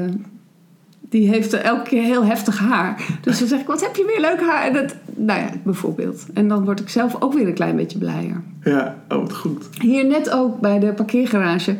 [1.09, 3.01] die heeft elke keer heel heftig haar.
[3.21, 4.67] Dus dan zeg ik, wat heb je weer leuk haar?
[4.67, 6.25] En dat, nou ja, bijvoorbeeld.
[6.33, 8.41] En dan word ik zelf ook weer een klein beetje blijer.
[8.63, 9.67] Ja, oh wat goed.
[9.81, 11.75] Hier net ook bij de parkeergarage.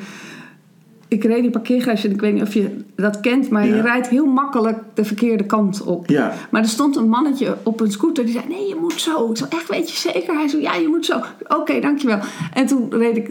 [1.12, 3.76] Ik reed die parkeergarage en ik weet niet of je dat kent, maar Ja.
[3.76, 6.10] je rijdt heel makkelijk de verkeerde kant op.
[6.10, 6.34] Ja.
[6.50, 9.30] Maar er stond een mannetje op een scooter die zei: Nee, je moet zo.
[9.32, 10.34] Ik zo, echt, weet je zeker?
[10.34, 11.20] Hij zei: Ja, je moet zo.
[11.48, 12.20] Oké, dankjewel.
[12.54, 13.30] En toen reed ik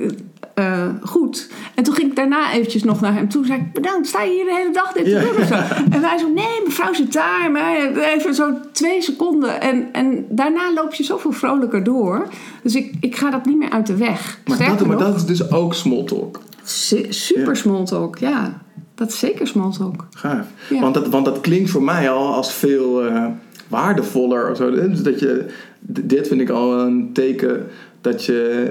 [0.54, 1.50] eh, goed.
[1.74, 3.46] En toen ging ik daarna eventjes nog naar hem toe.
[3.46, 5.20] zei ik: Bedankt, sta je hier de hele dag dit te Ja.
[5.20, 5.54] doen of zo?
[5.96, 7.50] En hij zo: Nee, mevrouw zit daar.
[7.52, 9.60] Maar even zo twee seconden.
[9.60, 12.26] En, en daarna loop je zoveel vrolijker door.
[12.62, 14.38] Dus ik, ik ga dat niet meer uit de weg.
[14.46, 16.40] Maar, dat, maar dat is dus ook small talk.
[16.70, 17.54] Su- super Ja.
[17.54, 18.62] small talk, ja.
[18.94, 20.06] Dat is zeker small talk.
[20.10, 20.46] Gaaf.
[20.70, 20.80] Ja.
[20.80, 23.26] Want, dat, want dat klinkt voor mij al als veel eh,
[23.68, 24.50] waardevoller.
[24.50, 24.70] Of zo.
[24.70, 25.46] Dus dat je,
[25.80, 27.66] dit vind ik al een teken
[28.00, 28.68] dat je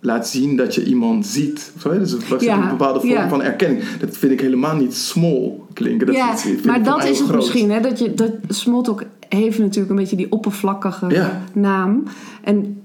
[0.00, 1.72] laat zien dat je iemand ziet.
[1.82, 3.28] Dus het was Ja, een bepaalde vorm ja.
[3.28, 3.82] van erkenning.
[4.00, 6.06] Dat vind ik helemaal niet small klinken.
[6.06, 7.36] Dat ja, maar dat is het groot.
[7.40, 7.70] misschien.
[7.70, 12.02] Hè, dat je, dat Smalltalk heeft natuurlijk een beetje die oppervlakkige naam.
[12.42, 12.82] En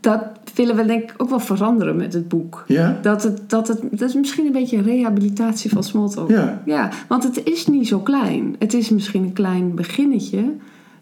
[0.00, 0.22] dat
[0.54, 2.64] willen we denk ik ook wel veranderen met het boek.
[2.66, 2.98] Ja?
[3.02, 6.30] Dat, het, dat, het, dat is misschien een beetje een rehabilitatie van Smalltalk.
[6.30, 6.62] Ja.
[6.66, 8.56] ja, want het is niet zo klein.
[8.58, 10.44] Het is misschien een klein beginnetje.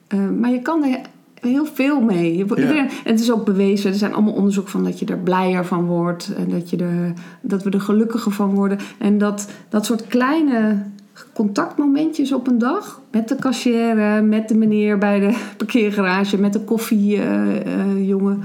[0.08, 0.98] eh, maar je kan er
[1.40, 2.36] heel veel mee.
[2.36, 2.56] Je, Ja.
[2.56, 3.90] iedereen- en het is ook bewezen.
[3.90, 6.32] Er zijn allemaal onderzoek van dat je er blijer van wordt.
[6.36, 8.78] En dat, je er, dat we er gelukkiger van worden.
[8.98, 10.82] En dat dat soort kleine
[11.34, 13.00] contactmomentjes op een dag.
[13.12, 18.42] Met de kassière, met de meneer bij de parkeergarage, met de koffiejongen.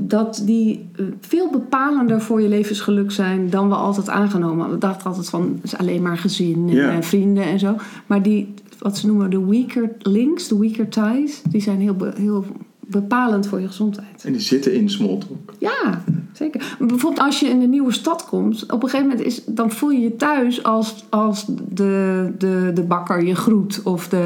[0.00, 4.70] Dat die eh, veel bepalender voor je levensgeluk zijn dan we altijd aangenomen.
[4.70, 7.74] We dachten altijd van is alleen maar gezin en vrienden en zo.
[8.06, 12.44] Maar die, wat ze noemen de weaker links, de weaker ties, die zijn heel, heel
[12.86, 14.24] bepalend voor je gezondheid.
[14.24, 15.52] En die zitten in small talk.
[15.58, 16.76] Ja, zeker.
[16.78, 19.90] Bijvoorbeeld als je in een nieuwe stad komt, op een gegeven moment is, dan voel
[19.90, 23.80] je je thuis als, als de, de, de bakker je groet.
[23.82, 24.16] Of de,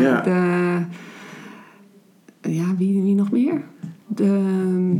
[0.00, 0.20] Ja.
[0.20, 0.78] de
[2.40, 3.62] ja, wie, wie nog meer?
[4.14, 4.24] De,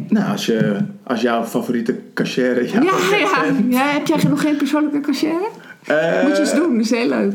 [0.09, 2.63] Nou, als, je, als jouw favoriete cachère...
[2.73, 3.83] ja, ja, ja.
[3.93, 5.41] Heb jij nog geen persoonlijke cashier?
[5.87, 7.33] Eh, Moet je eens doen, dat is heel leuk.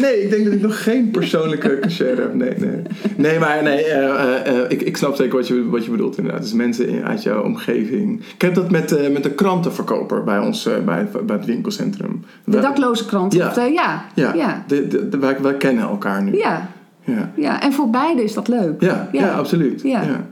[0.00, 2.34] Nee, ik denk dat ik nog geen persoonlijke cachère heb.
[2.34, 2.82] Nee, nee.
[3.16, 6.16] Nee, maar nee, eh, eh, eh, ik, ik snap zeker wat je, wat je bedoelt
[6.18, 6.42] inderdaad.
[6.42, 8.20] Dus mensen in, uit jouw omgeving.
[8.34, 12.24] Ik heb dat met, met de krantenverkoper bij ons, bij, bij het winkelcentrum.
[12.44, 13.32] De dakloze krant.
[13.32, 13.48] Ja.
[13.48, 16.36] Of ja, Ja, ja, De, de, de- wij, wij kennen elkaar nu.
[16.36, 16.68] ja,
[17.04, 17.62] Ja, ja.
[17.62, 18.80] En voor beide is dat leuk.
[18.80, 19.20] ja, ja.
[19.20, 19.32] Ja.
[19.34, 19.82] absoluut.
[19.82, 20.02] Ja.
[20.02, 20.26] Ja.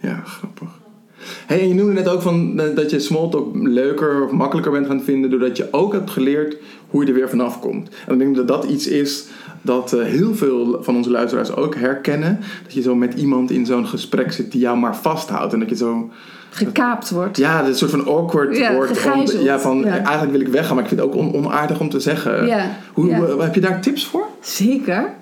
[0.00, 0.20] Ja.
[0.24, 0.68] grappig.
[1.46, 5.00] Hey, en je noemde net ook van, dat je smalltalk leuker of makkelijker bent gaan
[5.00, 5.30] vinden...
[5.30, 6.56] doordat je ook hebt geleerd
[6.90, 7.90] hoe je er weer vanaf komt.
[8.06, 9.26] En ik denk dat dat iets is
[9.62, 12.40] dat eh, heel veel van onze luisteraars ook herkennen.
[12.64, 15.52] Dat je zo met iemand in zo'n gesprek zit die jou maar vasthoudt.
[15.52, 16.10] En dat je zo...
[16.50, 17.36] Gekaapt wordt.
[17.36, 19.04] Ja, dat een soort van awkward Ja, wordt.
[19.14, 19.86] Om, ja, van Ja.
[19.98, 22.46] eigenlijk wil ik weggaan, maar ik vind het ook on- onaardig om te zeggen.
[22.46, 24.26] Ja, Hoe, eh, heb je daar tips voor?
[24.40, 25.14] Zeker.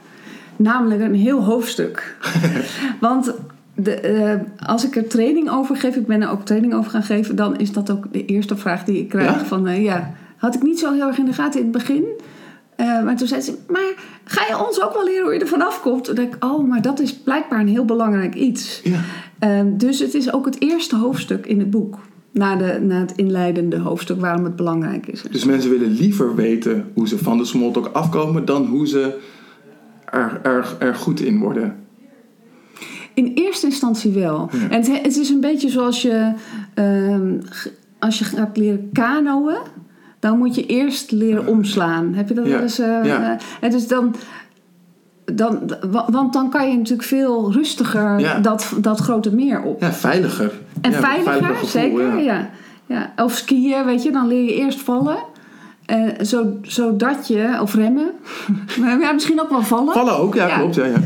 [0.57, 2.17] Namelijk een heel hoofdstuk.
[3.01, 3.35] Want
[3.75, 7.03] de, eh, als ik er training over geef, ik ben er ook training over gaan
[7.03, 9.41] geven, dan is dat ook de eerste vraag die ik krijg.
[9.41, 9.45] Ja?
[9.45, 12.05] Van, eh, ja, had ik niet zo heel erg in de gaten in het begin.
[12.77, 15.47] Eh, maar toen zei ze, maar ga je ons ook wel leren hoe je er
[15.47, 16.05] vanaf komt?
[16.05, 18.81] Toen dacht ik, oh, maar dat is blijkbaar een heel belangrijk iets.
[18.85, 19.01] Ja.
[19.39, 21.99] Eh, dus het is ook het eerste hoofdstuk in het boek.
[22.31, 25.23] Na, de, na het inleidende hoofdstuk waarom het belangrijk is.
[25.31, 28.45] Dus mensen willen liever weten hoe ze van de smalltalk afkomen...
[28.45, 29.19] dan hoe ze
[30.15, 31.77] er, er, er goed in worden.
[33.15, 34.49] In eerste instantie wel.
[34.53, 34.59] Ja.
[34.71, 36.33] En het, het is een beetje zoals je,
[36.75, 37.39] ehm,
[37.99, 39.57] als je gaat leren kanoën,
[40.19, 42.15] dan moet je eerst leren omslaan.
[42.15, 42.51] Heb je dat Ja.
[42.53, 42.79] wel eens?
[42.79, 43.33] eh, Ja.
[43.33, 44.15] eh, en dus dan,
[45.25, 48.39] dan, wa- want dan kan je natuurlijk veel rustiger Ja.
[48.39, 49.81] dat, dat grote meer op.
[49.81, 50.53] Ja, veiliger.
[50.81, 52.17] En veiliger, gevoel, zeker.
[52.19, 52.19] ja.
[52.19, 52.51] Ja.
[52.87, 53.25] Ja.
[53.25, 55.17] Of skiën, weet je, dan leer je eerst vallen.
[55.87, 58.11] Eh, zo, zodat je, of remmen,
[58.81, 59.93] maar ja, misschien ook wel vallen.
[59.95, 60.59] Vallen ook, ja, Ja.
[60.59, 60.75] klopt.
[60.75, 61.01] Ja, ja.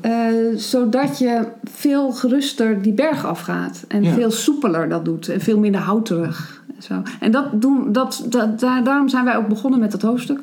[0.00, 3.84] Eh, zodat je veel geruster die berg afgaat.
[3.88, 4.12] En Ja.
[4.14, 5.28] veel soepeler dat doet.
[5.28, 6.62] En veel minder houterig.
[6.76, 7.02] En, zo.
[7.20, 10.40] en dat doen, dat, dat, daar, daarom zijn wij ook begonnen met dat hoofdstuk.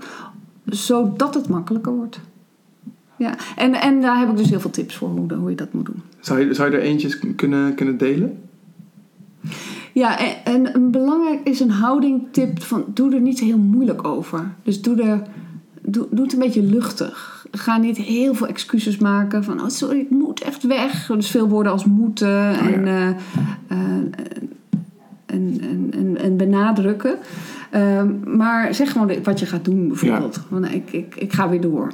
[0.66, 2.20] Zodat het makkelijker wordt.
[3.18, 3.34] Ja.
[3.56, 5.86] En, en daar heb ik dus heel veel tips voor hoe, hoe je dat moet
[5.86, 6.02] doen.
[6.20, 8.40] Zou, je, zou je er eentjes kunnen, kunnen delen?
[9.94, 14.54] Ja, en, en een belangrijk is een houdingtip van doe er niet heel moeilijk over.
[14.64, 15.22] Dus doe, er,
[15.82, 17.46] doe, doe het een beetje luchtig.
[17.52, 21.08] Ga niet heel veel excuses maken van oh sorry, ik moet echt weg.
[21.08, 23.18] Dus veel woorden als moeten en, eh, eh,
[25.26, 27.18] en, en, en, en benadrukken.
[27.70, 30.42] Ehm, maar zeg gewoon wat je gaat doen bijvoorbeeld.
[30.48, 31.92] Want ik, ik, ik ga weer door.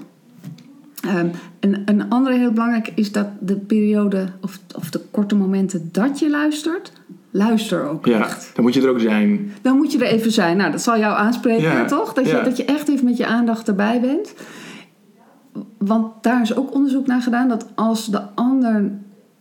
[1.01, 1.27] Ehm,
[1.59, 6.19] en een andere heel belangrijk is dat de periode of, of de korte momenten dat
[6.19, 6.91] je luistert,
[7.35, 8.51] luister ook Ja, echt.
[8.53, 9.51] dan moet je er ook zijn.
[9.61, 10.57] Dan moet je er even zijn.
[10.57, 12.13] Nou, dat zal jou aanspreken, Ja, toch?
[12.13, 14.33] Dat je, dat je echt even met je aandacht erbij bent.
[15.77, 18.91] want daar is ook onderzoek naar gedaan dat als de ander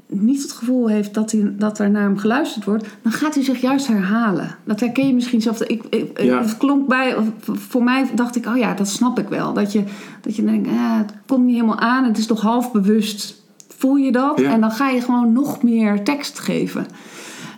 [0.07, 3.45] niet het gevoel heeft dat, hij, dat er naar hem geluisterd wordt, dan gaat hij
[3.45, 4.55] zich juist herhalen.
[4.65, 5.63] Dat herken je misschien zelf.
[5.63, 6.41] Ik, ik, Ja.
[6.41, 9.53] Het klonk bij, voor mij dacht ik, oh ja, dat snap ik wel.
[9.53, 9.83] Dat je,
[10.21, 13.43] dat je denkt, het komt niet helemaal aan, het is nog half bewust.
[13.77, 14.41] Voel je dat?
[14.41, 14.53] Ja.
[14.53, 16.87] En dan ga je gewoon nog meer tekst geven.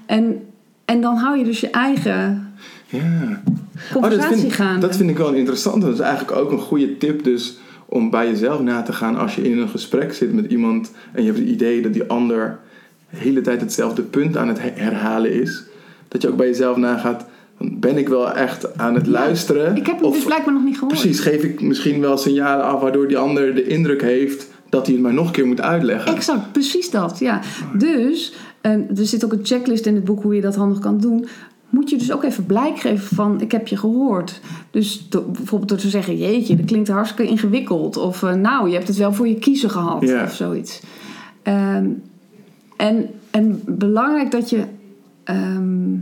[0.06, 0.44] En,
[0.84, 2.52] en dan hou je dus je eigen
[2.86, 3.42] Ja.
[3.92, 4.80] conversatie Oh, dat, vind ik, gaande.
[4.86, 5.82] dat vind ik wel interessant.
[5.82, 7.56] Dat is eigenlijk ook een goede tip dus
[7.88, 11.20] om bij jezelf na te gaan als je in een gesprek zit met iemand en
[11.22, 12.58] je hebt het idee dat die ander
[13.10, 15.62] de hele tijd hetzelfde punt aan het he- herhalen is.
[16.08, 17.24] Dat je ook bij jezelf nagaat,
[17.58, 19.76] ben ik wel echt aan het luisteren?
[19.76, 20.92] Ik heb hem Of dus blijkbaar nog niet gehoord.
[21.00, 24.94] precies, geef ik misschien wel signalen af waardoor die ander de indruk heeft dat hij
[24.94, 26.14] het maar nog een keer moet uitleggen.
[26.14, 27.18] Exact, precies dat.
[27.18, 27.40] Ja.
[27.78, 28.32] Dus,
[28.66, 31.26] en er zit ook een checklist in het boek hoe je dat handig kan doen.
[31.68, 34.40] Moet je dus ook even blijk geven van ik heb je gehoord.
[34.70, 37.96] Dus bijvoorbeeld door te zeggen, jeetje, dat klinkt hartstikke ingewikkeld.
[37.96, 40.02] Of eh, nou, je hebt het wel voor je kiezen gehad.
[40.24, 40.82] Of zoiets.
[41.42, 41.88] Ehm,
[42.76, 44.64] en, en belangrijk dat je
[45.24, 45.94] ehm,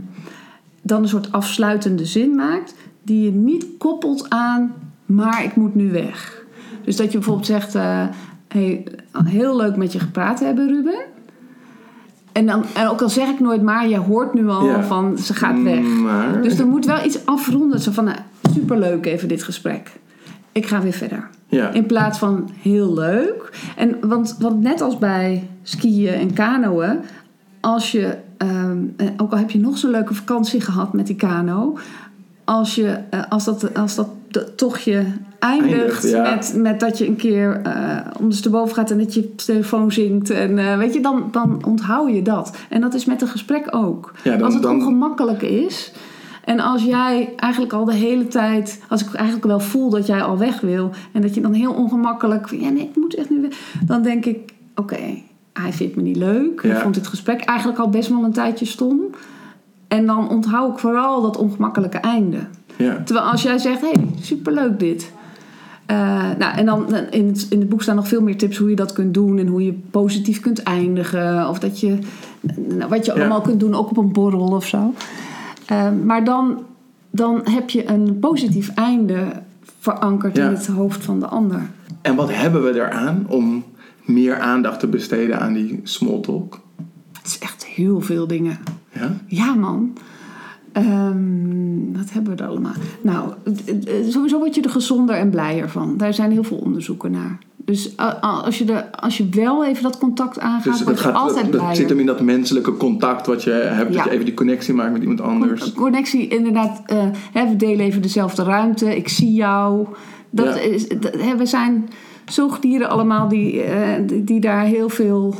[0.81, 2.75] dan een soort afsluitende zin maakt.
[3.03, 4.73] Die je niet koppelt aan,
[5.05, 6.45] maar ik moet nu weg.
[6.83, 8.07] Dus dat je bijvoorbeeld zegt, eh,
[8.47, 8.83] hey,
[9.23, 11.13] heel leuk met je gepraat hebben Ruben.
[12.35, 14.83] En, dan, en ook al zeg ik nooit maar, je hoort nu al Ja.
[14.83, 15.79] van ze gaat weg.
[15.83, 17.79] Maar, Dus er moet wel iets afronden.
[17.79, 18.17] Zo van, nou,
[18.53, 19.91] superleuk even dit gesprek.
[20.51, 21.29] Ik ga weer verder.
[21.47, 21.69] ja.
[21.71, 23.51] In plaats van heel leuk.
[23.75, 26.97] En want, want net als bij skiën en kanoën,
[27.59, 31.15] als je, ehm, eh, ook al heb je nog zo'n leuke vakantie gehad met die
[31.15, 31.77] kano,
[32.43, 34.07] als, je, eh, als dat, als dat
[34.39, 35.03] de- tochtje
[35.39, 36.21] eindigt, Eindigt, ja.
[36.35, 40.29] met, met dat je een keer eh ondersteboven gaat en dat je op telefoon zingt,
[40.29, 42.55] en, eh, weet je, dan, dan onthoud je dat.
[42.69, 44.11] En dat is met een gesprek ook.
[44.23, 45.91] Ja, dan- als het dan- ongemakkelijk is.
[46.43, 50.21] En als jij eigenlijk al de hele tijd, als ik eigenlijk wel voel dat jij
[50.23, 53.41] al weg wil en dat je dan heel ongemakkelijk, ja nee, ik moet echt nu
[53.41, 53.51] weg,
[53.85, 54.97] dan denk ik, oké,
[55.53, 56.61] hij vindt me niet leuk.
[56.61, 56.69] Ja.
[56.69, 58.99] Hij vond dit gesprek eigenlijk al best wel een tijdje stom.
[59.87, 62.37] En dan onthoud ik vooral dat ongemakkelijke einde.
[62.77, 63.01] Ja.
[63.05, 65.11] Terwijl als jij zegt, hé, hey, superleuk dit.
[65.85, 65.97] Eh,
[66.37, 68.75] nou, en dan in het, in het boek staan nog veel meer tips hoe je
[68.75, 71.49] dat kunt doen en hoe je positief kunt eindigen.
[71.49, 71.97] Of dat je,
[72.55, 73.19] nou, wat je Ja.
[73.19, 74.93] allemaal kunt doen, ook op een borrel of zo.
[75.65, 76.63] Eh, maar dan,
[77.09, 79.25] dan heb je een positief einde
[79.79, 80.45] verankerd Ja.
[80.47, 81.61] in het hoofd van de ander.
[82.01, 83.63] En wat hebben we eraan om
[84.05, 86.59] meer aandacht te besteden aan die small talk?
[87.17, 88.57] Het is echt heel veel dingen.
[88.93, 89.11] Ja?
[89.27, 89.93] Ja, man.
[90.75, 92.73] Ehm, wat hebben we er allemaal?
[93.01, 93.33] Nou,
[94.09, 95.97] sowieso word je er gezonder en blijer van.
[95.97, 97.37] Daar zijn heel veel onderzoeken naar.
[97.55, 101.03] Dus als je, er, als je wel even dat contact aangaat, Dus word dat, je
[101.11, 101.75] gaat, altijd dat, dat blijer.
[101.75, 103.89] zit hem in dat menselijke contact wat je hebt.
[103.91, 103.95] Ja.
[103.95, 105.73] Dat je even die connectie maakt met iemand anders.
[105.73, 106.81] Connectie, inderdaad.
[106.85, 106.97] eh,
[107.33, 108.95] hè, we delen even dezelfde ruimte.
[108.95, 109.87] Ik zie jou.
[110.29, 110.61] Dat Ja.
[110.61, 111.89] is, dat, hè, we zijn
[112.25, 115.35] zoogdieren allemaal die, eh, die, die daar heel veel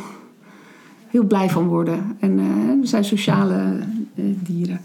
[1.08, 2.16] heel blij van worden.
[2.20, 3.56] En eh, we zijn sociale
[4.44, 4.80] dieren.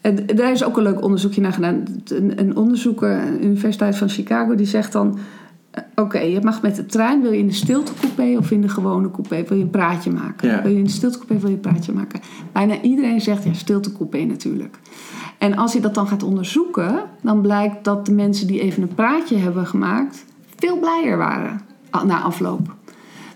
[0.00, 1.82] En daar is ook een leuk onderzoekje naar gedaan.
[2.04, 5.18] Een, een onderzoeker aan de Universiteit van Chicago die zegt dan...
[5.70, 8.68] eh, Oké, je mag met de trein, wil je in de stiltecoupé of in de
[8.68, 9.44] gewone coupé?
[9.48, 10.48] Wil je een praatje maken?
[10.48, 10.62] Ja.
[10.62, 12.20] Wil je in de stiltecoupé, wil je een praatje maken?
[12.52, 14.78] Bijna iedereen zegt ja, stiltecoupé natuurlijk.
[15.38, 18.94] En als je dat dan gaat onderzoeken, dan blijkt dat de mensen die even een
[18.94, 20.24] praatje hebben gemaakt...
[20.56, 21.60] veel blijer waren
[21.96, 22.74] a- na afloop.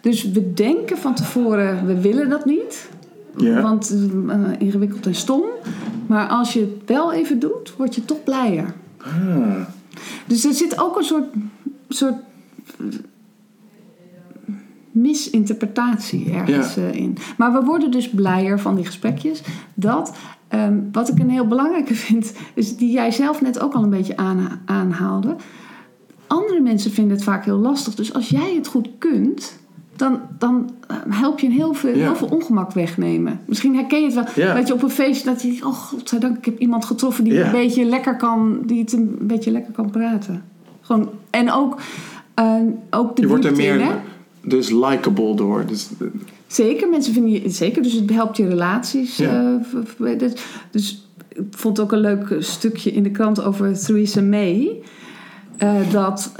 [0.00, 2.88] Dus we denken van tevoren, we willen dat niet...
[3.36, 3.62] Ja.
[3.62, 3.94] Want
[4.28, 5.42] eh, ingewikkeld en stom.
[6.06, 8.74] Maar als je het wel even doet, word je toch blijer.
[8.98, 9.60] Ah,
[10.26, 11.24] Dus er zit ook een soort,
[11.88, 12.14] soort
[14.90, 16.82] misinterpretatie ergens Ja.
[16.82, 17.16] eh, in.
[17.36, 19.42] Maar we worden dus blijer van die gesprekjes.
[19.74, 20.16] Dat,
[20.48, 23.90] ehm, wat ik een heel belangrijke vind, is die jij zelf net ook al een
[23.90, 25.36] beetje aan, aanhaalde.
[26.26, 27.94] Andere mensen vinden het vaak heel lastig.
[27.94, 29.58] Dus als jij het goed kunt,
[30.02, 32.04] dan, dan eh, help je een heel veel, Ja.
[32.04, 33.40] heel veel ongemak wegnemen.
[33.46, 34.24] Misschien herken je het wel.
[34.46, 34.54] Ja.
[34.54, 37.32] Dat je op een feestje, dat je denkt, oh godzijdank, ik heb iemand getroffen die
[37.32, 37.44] Ja.
[37.46, 40.42] een beetje lekker kan, die het een beetje lekker kan praten.
[40.80, 41.80] Gewoon, en ook,
[42.34, 42.54] eh,
[42.90, 44.00] ook de je wordt er in, meer
[44.44, 45.64] dus likable door.
[45.66, 45.88] Dus,
[46.46, 47.82] Zeker, mensen vinden je zeker.
[47.82, 49.14] Dus het helpt je relaties.
[49.84, 50.16] V-
[50.70, 54.82] dus, ik vond ook een leuk stukje in de krant over Theresa May.
[55.90, 56.32] dat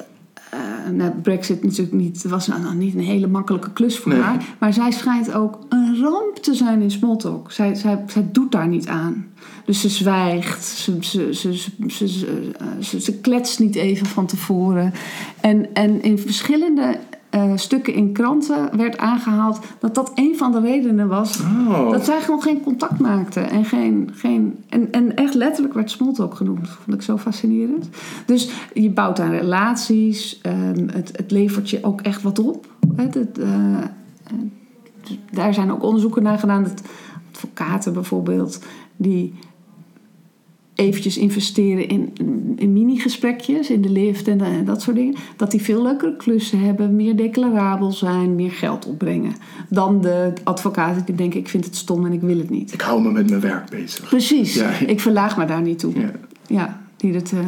[0.93, 4.21] nou, Brexit natuurlijk niet, was nou, nou niet een hele makkelijke klus voor Nee.
[4.21, 4.45] haar.
[4.59, 7.53] Maar zij schijnt ook een ramp te zijn in smalltalk.
[7.53, 9.27] Zij, zij, zij doet daar niet aan.
[9.65, 11.55] Dus ze zwijgt, ze, ze, ze,
[11.89, 14.93] ze, eh, ze- ze kletst niet even van tevoren.
[15.41, 16.99] En, en in verschillende
[17.33, 21.91] eh, stukken in kranten werd aangehaald dat dat een van de redenen was Oh.
[21.91, 23.51] dat zij gewoon geen contact maakten.
[23.51, 26.61] En, geen, geen, en, en echt letterlijk werd smalltalk genoemd.
[26.61, 27.89] Dat vond ik zo fascinerend.
[28.27, 30.41] Dus je bouwt aan relaties.
[30.43, 32.67] ehm, het, het levert je ook echt wat op.
[32.97, 33.85] Het, het, eh, eh,
[35.31, 36.63] daar zijn ook onderzoeken naar gedaan.
[36.63, 36.83] Dat
[37.33, 38.59] advocaten bijvoorbeeld...
[38.97, 39.35] die
[40.83, 42.13] eventjes investeren in,
[42.57, 45.15] in mini-gesprekjes, in de lift en eh, dat soort dingen.
[45.37, 49.33] Dat die veel leukere klussen hebben, meer declarabel zijn, meer geld opbrengen.
[49.69, 52.73] Dan de advocaten die denken, ik vind het stom en ik wil het niet.
[52.73, 54.09] Ik hou me met mijn werk bezig.
[54.09, 54.71] Precies, Ja.
[54.87, 55.93] ik verlaag me daar niet toe.
[56.01, 56.11] Ja.
[56.47, 57.39] Ja, die het eh,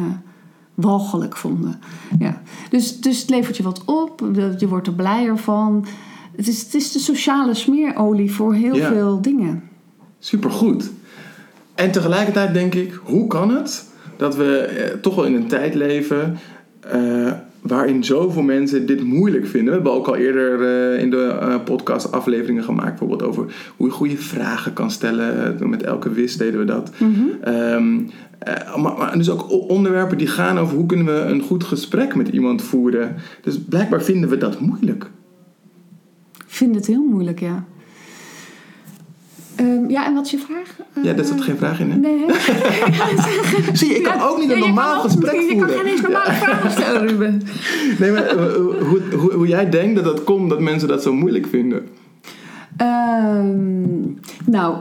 [0.73, 1.79] walgelijk vonden.
[2.19, 2.41] Ja.
[2.69, 4.23] Dus, dus het levert je wat op,
[4.57, 5.85] je wordt er blijer van.
[6.35, 8.87] Het is, het is de sociale smeerolie voor heel Ja.
[8.87, 9.63] veel dingen.
[10.19, 10.91] Supergoed.
[11.75, 13.85] En tegelijkertijd denk ik, hoe kan het
[14.17, 16.37] dat we eh, toch wel in een tijd leven
[16.79, 19.67] eh, waarin zoveel mensen dit moeilijk vinden?
[19.67, 23.93] We hebben ook al eerder eh, in de podcast afleveringen gemaakt, bijvoorbeeld over hoe je
[23.93, 25.69] goede vragen kan stellen.
[25.69, 26.91] Met elke wis deden we dat.
[27.41, 27.97] Ehm,
[28.39, 32.15] eh, maar, maar dus ook onderwerpen die gaan over hoe kunnen we een goed gesprek
[32.15, 33.15] met iemand voeren.
[33.41, 35.09] Dus blijkbaar vinden we dat moeilijk.
[36.33, 37.65] Ik vind het heel moeilijk, ja.
[39.55, 40.75] Ehm, ja, en wat is je vraag?
[41.03, 41.97] Ja, daar Eh, zat geen vraag in, hè?
[41.97, 42.25] Nee.
[43.73, 45.67] Zie je, ik kan Ja, ook niet een je normaal gesprek Je voeren.
[45.67, 47.41] kan geen eens normale vragen stellen, Ruben.
[47.99, 51.13] Nee, maar eh, hoe, hoe, hoe jij denkt dat dat komt dat mensen dat zo
[51.13, 51.87] moeilijk vinden.
[52.77, 53.81] Ehm,
[54.45, 54.75] nou,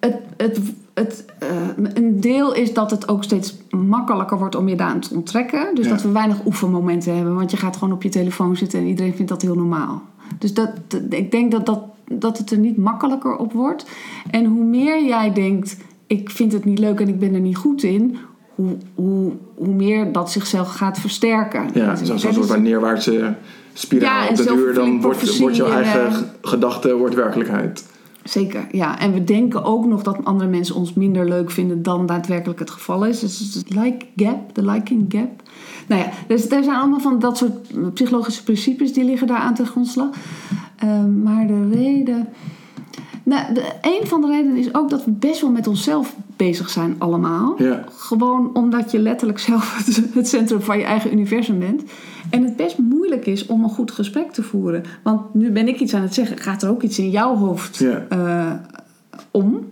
[0.00, 0.58] het, het,
[0.94, 1.48] het, eh,
[1.94, 5.74] een deel is dat het ook steeds makkelijker wordt om je daaraan te onttrekken.
[5.74, 5.90] Dus Ja.
[5.90, 7.34] dat we weinig oefenmomenten hebben.
[7.34, 10.02] Want je gaat gewoon op je telefoon zitten en iedereen vindt dat heel normaal.
[10.38, 10.70] Dus dat-
[11.10, 11.80] ik denk dat, dat,
[12.12, 13.86] dat het er niet makkelijker op wordt.
[14.30, 17.56] En hoe meer jij denkt, ik vind het niet leuk en ik ben er niet
[17.56, 18.16] goed in...
[18.54, 21.70] Hoe, hoe, hoe meer dat zichzelf gaat versterken.
[21.74, 23.34] Ja, Dus zo'n ik- soort van neerwaartse
[23.72, 24.74] spiraal Ja, op de duur.
[24.74, 27.84] Dan wordt, wordt jouw en, eigen gedachte wordt werkelijkheid.
[28.24, 28.98] Zeker, ja.
[28.98, 32.70] En we denken ook nog dat andere mensen ons minder leuk vinden dan daadwerkelijk het
[32.70, 33.20] geval is.
[33.20, 35.42] Dus het like gap, de liking gap.
[35.86, 39.54] Nou ja, dus er zijn allemaal van dat soort psychologische principes die liggen daar aan
[39.54, 40.08] ten grondslag.
[40.80, 42.28] Ehm, maar de reden...
[43.22, 46.70] Nou, de, een van de redenen is ook dat we best wel met onszelf bezig
[46.70, 47.54] zijn allemaal.
[47.58, 47.84] Ja.
[47.96, 51.82] Gewoon omdat je letterlijk zelf het, het centrum van je eigen universum bent.
[52.30, 54.82] En het best moeilijk is om een goed gesprek te voeren.
[55.02, 57.76] Want nu ben ik iets aan het zeggen, gaat er ook iets in jouw hoofd
[57.76, 58.06] Ja.
[58.08, 58.52] eh,
[59.30, 59.68] om.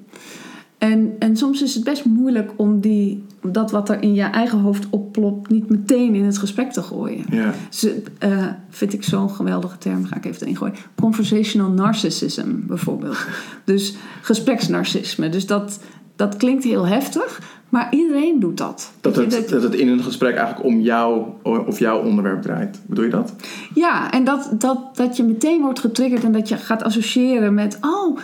[0.78, 4.58] En, en soms is het best moeilijk om die, dat wat er in je eigen
[4.58, 7.24] hoofd opplopt, niet meteen in het gesprek te gooien.
[7.30, 7.54] Ja.
[7.70, 10.74] Dus, eh, vind ik zo'n geweldige term, ga ik even erin gooien.
[10.94, 13.26] Conversational narcissism bijvoorbeeld.
[13.64, 15.28] Dus gespreksnarcisme.
[15.28, 15.80] Dus dat,
[16.16, 18.92] dat klinkt heel heftig, maar iedereen doet dat.
[19.00, 22.80] Dat het, dat het in een gesprek eigenlijk om jou of jouw onderwerp draait.
[22.86, 23.34] Bedoel je dat?
[23.74, 27.78] Ja, en dat, dat, dat je meteen wordt getriggerd en dat je gaat associëren met...
[27.80, 28.18] Oh,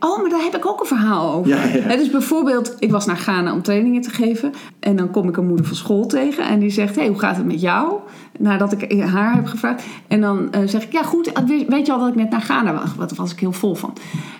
[0.00, 1.50] oh, maar daar heb ik ook een verhaal over.
[1.50, 4.52] Ja, dus bijvoorbeeld, ik was naar Ghana om trainingen te geven.
[4.80, 6.44] En dan kom ik een moeder van school tegen.
[6.44, 7.94] En die zegt, hey, hoe gaat het met jou?
[8.38, 9.82] Nadat ik haar heb gevraagd.
[10.08, 11.32] En dan eh, zeg ik, ja goed,
[11.68, 12.94] weet je al dat ik net naar Ghana was?
[12.96, 13.96] Wat was ik heel vol van.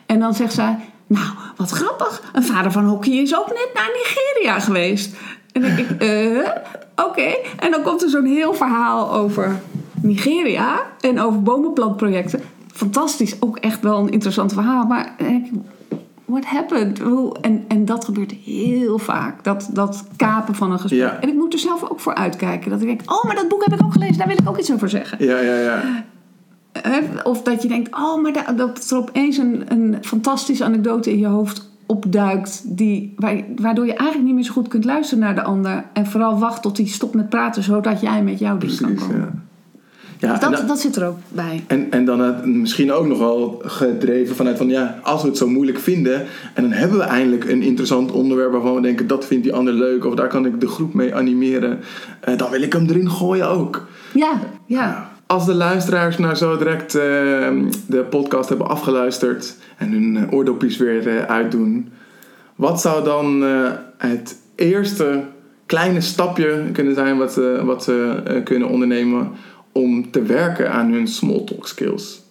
[0.07, 2.23] En dan zegt zij, nou, wat grappig.
[2.33, 5.17] Een vader van hockey is ook net naar Nigeria geweest.
[5.53, 6.49] En dan denk ik, eh,
[7.07, 7.35] oké.
[7.59, 9.61] En dan komt er zo'n heel verhaal over
[10.03, 12.41] Nigeria en over bomenplantprojecten.
[12.73, 14.87] Fantastisch, ook echt wel een interessant verhaal.
[14.87, 15.51] Maar ik,
[16.25, 16.99] what happened?
[16.99, 19.45] Hoe- En, en dat gebeurt heel vaak.
[19.45, 21.01] Dat, dat kapen van een gesprek.
[21.01, 21.21] Ja.
[21.21, 22.71] En ik moet er zelf ook voor uitkijken.
[22.71, 24.19] Dat ik denk, oh, maar dat boek heb ik ook gelezen.
[24.19, 25.25] Daar wil ik ook iets over zeggen.
[25.27, 25.83] Ja, ja, ja.
[26.73, 26.99] Hè?
[27.23, 31.19] Of dat je denkt, oh, maar da- dat er opeens een, een fantastische anekdote in
[31.19, 32.63] je hoofd opduikt.
[32.77, 35.85] Die, waar- waardoor je eigenlijk niet meer zo goed kunt luisteren naar de ander.
[35.93, 39.17] En vooral wacht tot hij stopt met praten, zodat jij met jouw ding kan komen.
[39.17, 39.31] ja.
[40.21, 41.65] Ja, Dus dat, dan- dat zit er ook bij.
[41.67, 45.37] En, en dan het misschien ook nog wel gedreven vanuit van ja, als we het
[45.37, 46.15] zo moeilijk vinden
[46.55, 49.75] en dan hebben we eindelijk een interessant onderwerp waarvan we denken dat vindt die ander
[49.75, 51.79] leuk of daar kan ik de groep mee animeren,
[52.21, 53.87] eh, dan wil ik hem erin gooien ook.
[54.15, 54.33] Ja,
[54.67, 55.09] ja.
[55.27, 57.03] Als de luisteraars nou zo direct eh,
[57.87, 61.89] de podcast hebben afgeluisterd en hun eh, oordopjes weer eh, uitdoen,
[62.55, 65.23] wat zou dan eh, het eerste
[65.67, 69.31] kleine stapje kunnen zijn wat ze, wat ze eh, kunnen ondernemen
[69.73, 72.23] om te werken aan hun small talk skills?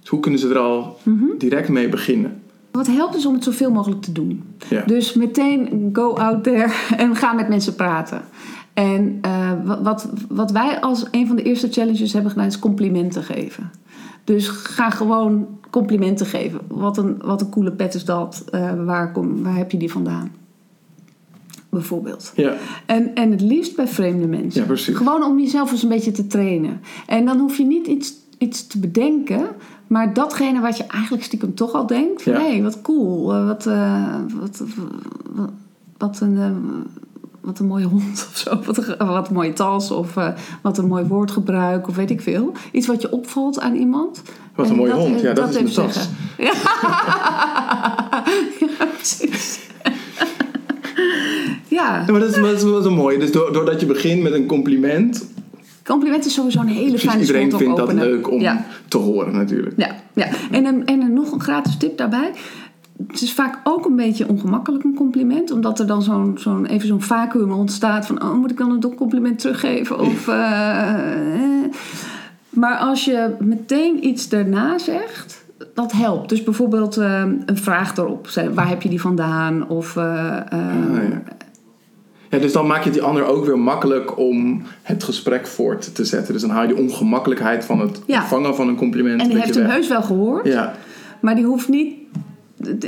[0.00, 0.98] Dus hoe kunnen ze er al
[1.38, 2.42] direct mee beginnen?
[2.70, 4.42] Wat helpt is om het zoveel mogelijk te doen.
[4.68, 4.82] Ja.
[4.84, 8.22] Dus meteen go out there en ga met mensen praten.
[8.72, 12.58] En eh, wat- wat, wat wij als een van de eerste challenges hebben gedaan is
[12.58, 13.70] complimenten geven.
[14.24, 16.60] Dus ga gewoon complimenten geven.
[16.68, 18.44] Wat een, wat een coole pet is dat.
[18.50, 20.32] Eh, waar, kom, waar heb je die vandaan?
[21.74, 22.32] Bijvoorbeeld.
[22.36, 22.52] Ja,
[22.86, 24.60] En, en het liefst bij vreemde mensen.
[24.60, 24.96] Ja, precies.
[24.96, 26.80] Gewoon om jezelf eens een beetje te trainen.
[27.06, 29.46] En dan hoef je niet iets iets te bedenken.
[29.86, 32.22] Maar datgene wat je eigenlijk stiekem toch al denkt.
[32.22, 32.40] Van, Ja.
[32.40, 33.32] hé, wat cool.
[33.34, 34.62] eh, wat, eh, wat,
[35.34, 35.50] wat,
[35.98, 36.38] wat een...
[36.38, 36.50] eh,
[37.40, 38.60] wat een mooie hond of zo.
[38.64, 39.90] Wat een, wat een mooie tas.
[39.90, 40.14] Of
[40.62, 41.88] wat een mooi woordgebruik.
[41.88, 42.52] Of weet ik veel.
[42.72, 44.22] Iets wat je opvalt aan iemand.
[44.54, 45.20] Wat een En mooie hond.
[45.20, 46.08] Ja, dat is even mijn tas.
[48.60, 49.60] ja, precies.
[51.74, 53.18] Ja, maar dat is, dat is wel zo mooi.
[53.18, 55.26] Dus door- doordat je begint met een compliment,
[55.84, 58.04] compliment is sowieso een hele precies fijne iedereen vindt dat opener.
[58.04, 58.64] leuk om Ja.
[58.88, 59.74] te horen natuurlijk.
[59.76, 60.26] Ja, ja.
[60.50, 62.30] En, een, en een, nog een gratis tip daarbij.
[63.06, 65.50] Het is vaak ook een beetje ongemakkelijk een compliment.
[65.50, 68.22] Omdat er dan zo'n, zo'n, even zo'n vacuüm ontstaat van...
[68.22, 69.98] Oh, moet ik dan een compliment teruggeven?
[70.06, 71.02] Of, eh,
[71.34, 71.70] eh.
[72.50, 75.44] Maar als je meteen iets daarna zegt,
[75.74, 76.28] dat helpt.
[76.28, 78.28] Dus bijvoorbeeld eh, een vraag erop.
[78.54, 79.68] Waar heb je die vandaan?
[79.68, 79.96] Of...
[79.96, 80.60] eh, Ah,
[81.10, 81.22] ja.
[82.34, 85.94] Ja, dus dan maak je het die ander ook weer makkelijk om het gesprek voort
[85.94, 86.32] te zetten.
[86.32, 88.18] Dus dan haal je die ongemakkelijkheid van het Ja.
[88.20, 89.74] ontvangen van een compliment en die heeft hem weg.
[89.74, 90.46] heus wel gehoord.
[90.46, 90.74] Ja,
[91.20, 91.94] Maar die hoeft niet,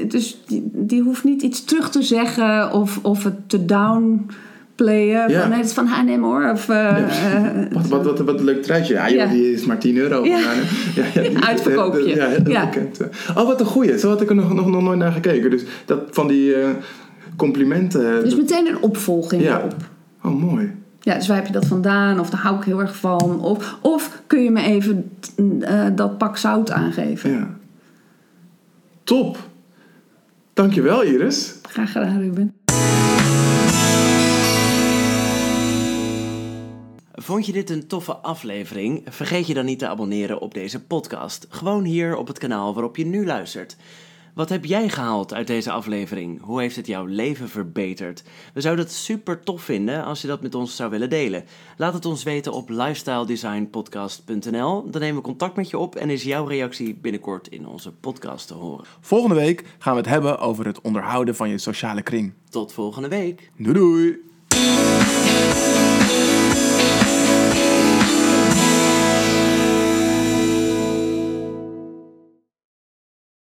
[0.08, 5.28] dus die, die hoeft niet iets terug te zeggen of, of het te downplayen.
[5.30, 5.40] Ja.
[5.40, 6.50] Van, nee, het is van H&M hoor.
[6.52, 8.94] Of, eh, eh, wat, wat, wat, wat een leuk truitje.
[8.94, 9.26] Ja, joh, Ja.
[9.26, 10.24] die is maar 10 euro.
[10.24, 10.38] Ja.
[10.38, 12.14] Ja, ja, die- Uitverkoopje.
[12.16, 12.64] Ja, heel Ja.
[12.64, 12.98] bekend.
[13.36, 13.98] Oh, wat een goeie.
[13.98, 15.50] Zo had ik er nog, nog, nog nooit naar gekeken.
[15.50, 16.68] Dus dat van die eh,
[17.36, 18.24] complimenten.
[18.24, 19.58] dus meteen een opvolging Ja.
[19.58, 19.74] erop.
[20.22, 20.74] Oh, mooi.
[21.00, 22.20] Ja, dus waar heb je dat vandaan?
[22.20, 23.40] Of daar hou ik heel erg van.
[23.40, 25.10] Of, of kun je me even
[25.60, 27.30] eh, dat pak zout aangeven?
[27.30, 27.56] Ja.
[29.04, 29.38] Top.
[30.52, 31.54] Dankjewel, Iris.
[31.62, 32.54] Graag gedaan, Ruben.
[37.12, 39.02] Vond je dit een toffe aflevering?
[39.08, 41.46] Vergeet je dan niet te abonneren op deze podcast.
[41.50, 43.76] Gewoon hier op het kanaal waarop je nu luistert.
[44.36, 46.42] Wat heb jij gehaald uit deze aflevering?
[46.42, 48.22] Hoe heeft het jouw leven verbeterd?
[48.54, 51.44] We zouden het super tof vinden als je dat met ons zou willen delen.
[51.76, 54.90] Laat het ons weten op lifestyledesignpodcast.nl.
[54.90, 58.46] Dan nemen we contact met je op en is jouw reactie binnenkort in onze podcast
[58.46, 58.84] te horen.
[59.00, 62.32] Volgende week gaan we het hebben over het onderhouden van je sociale kring.
[62.48, 63.50] Tot volgende week.
[63.56, 64.18] Doei doei!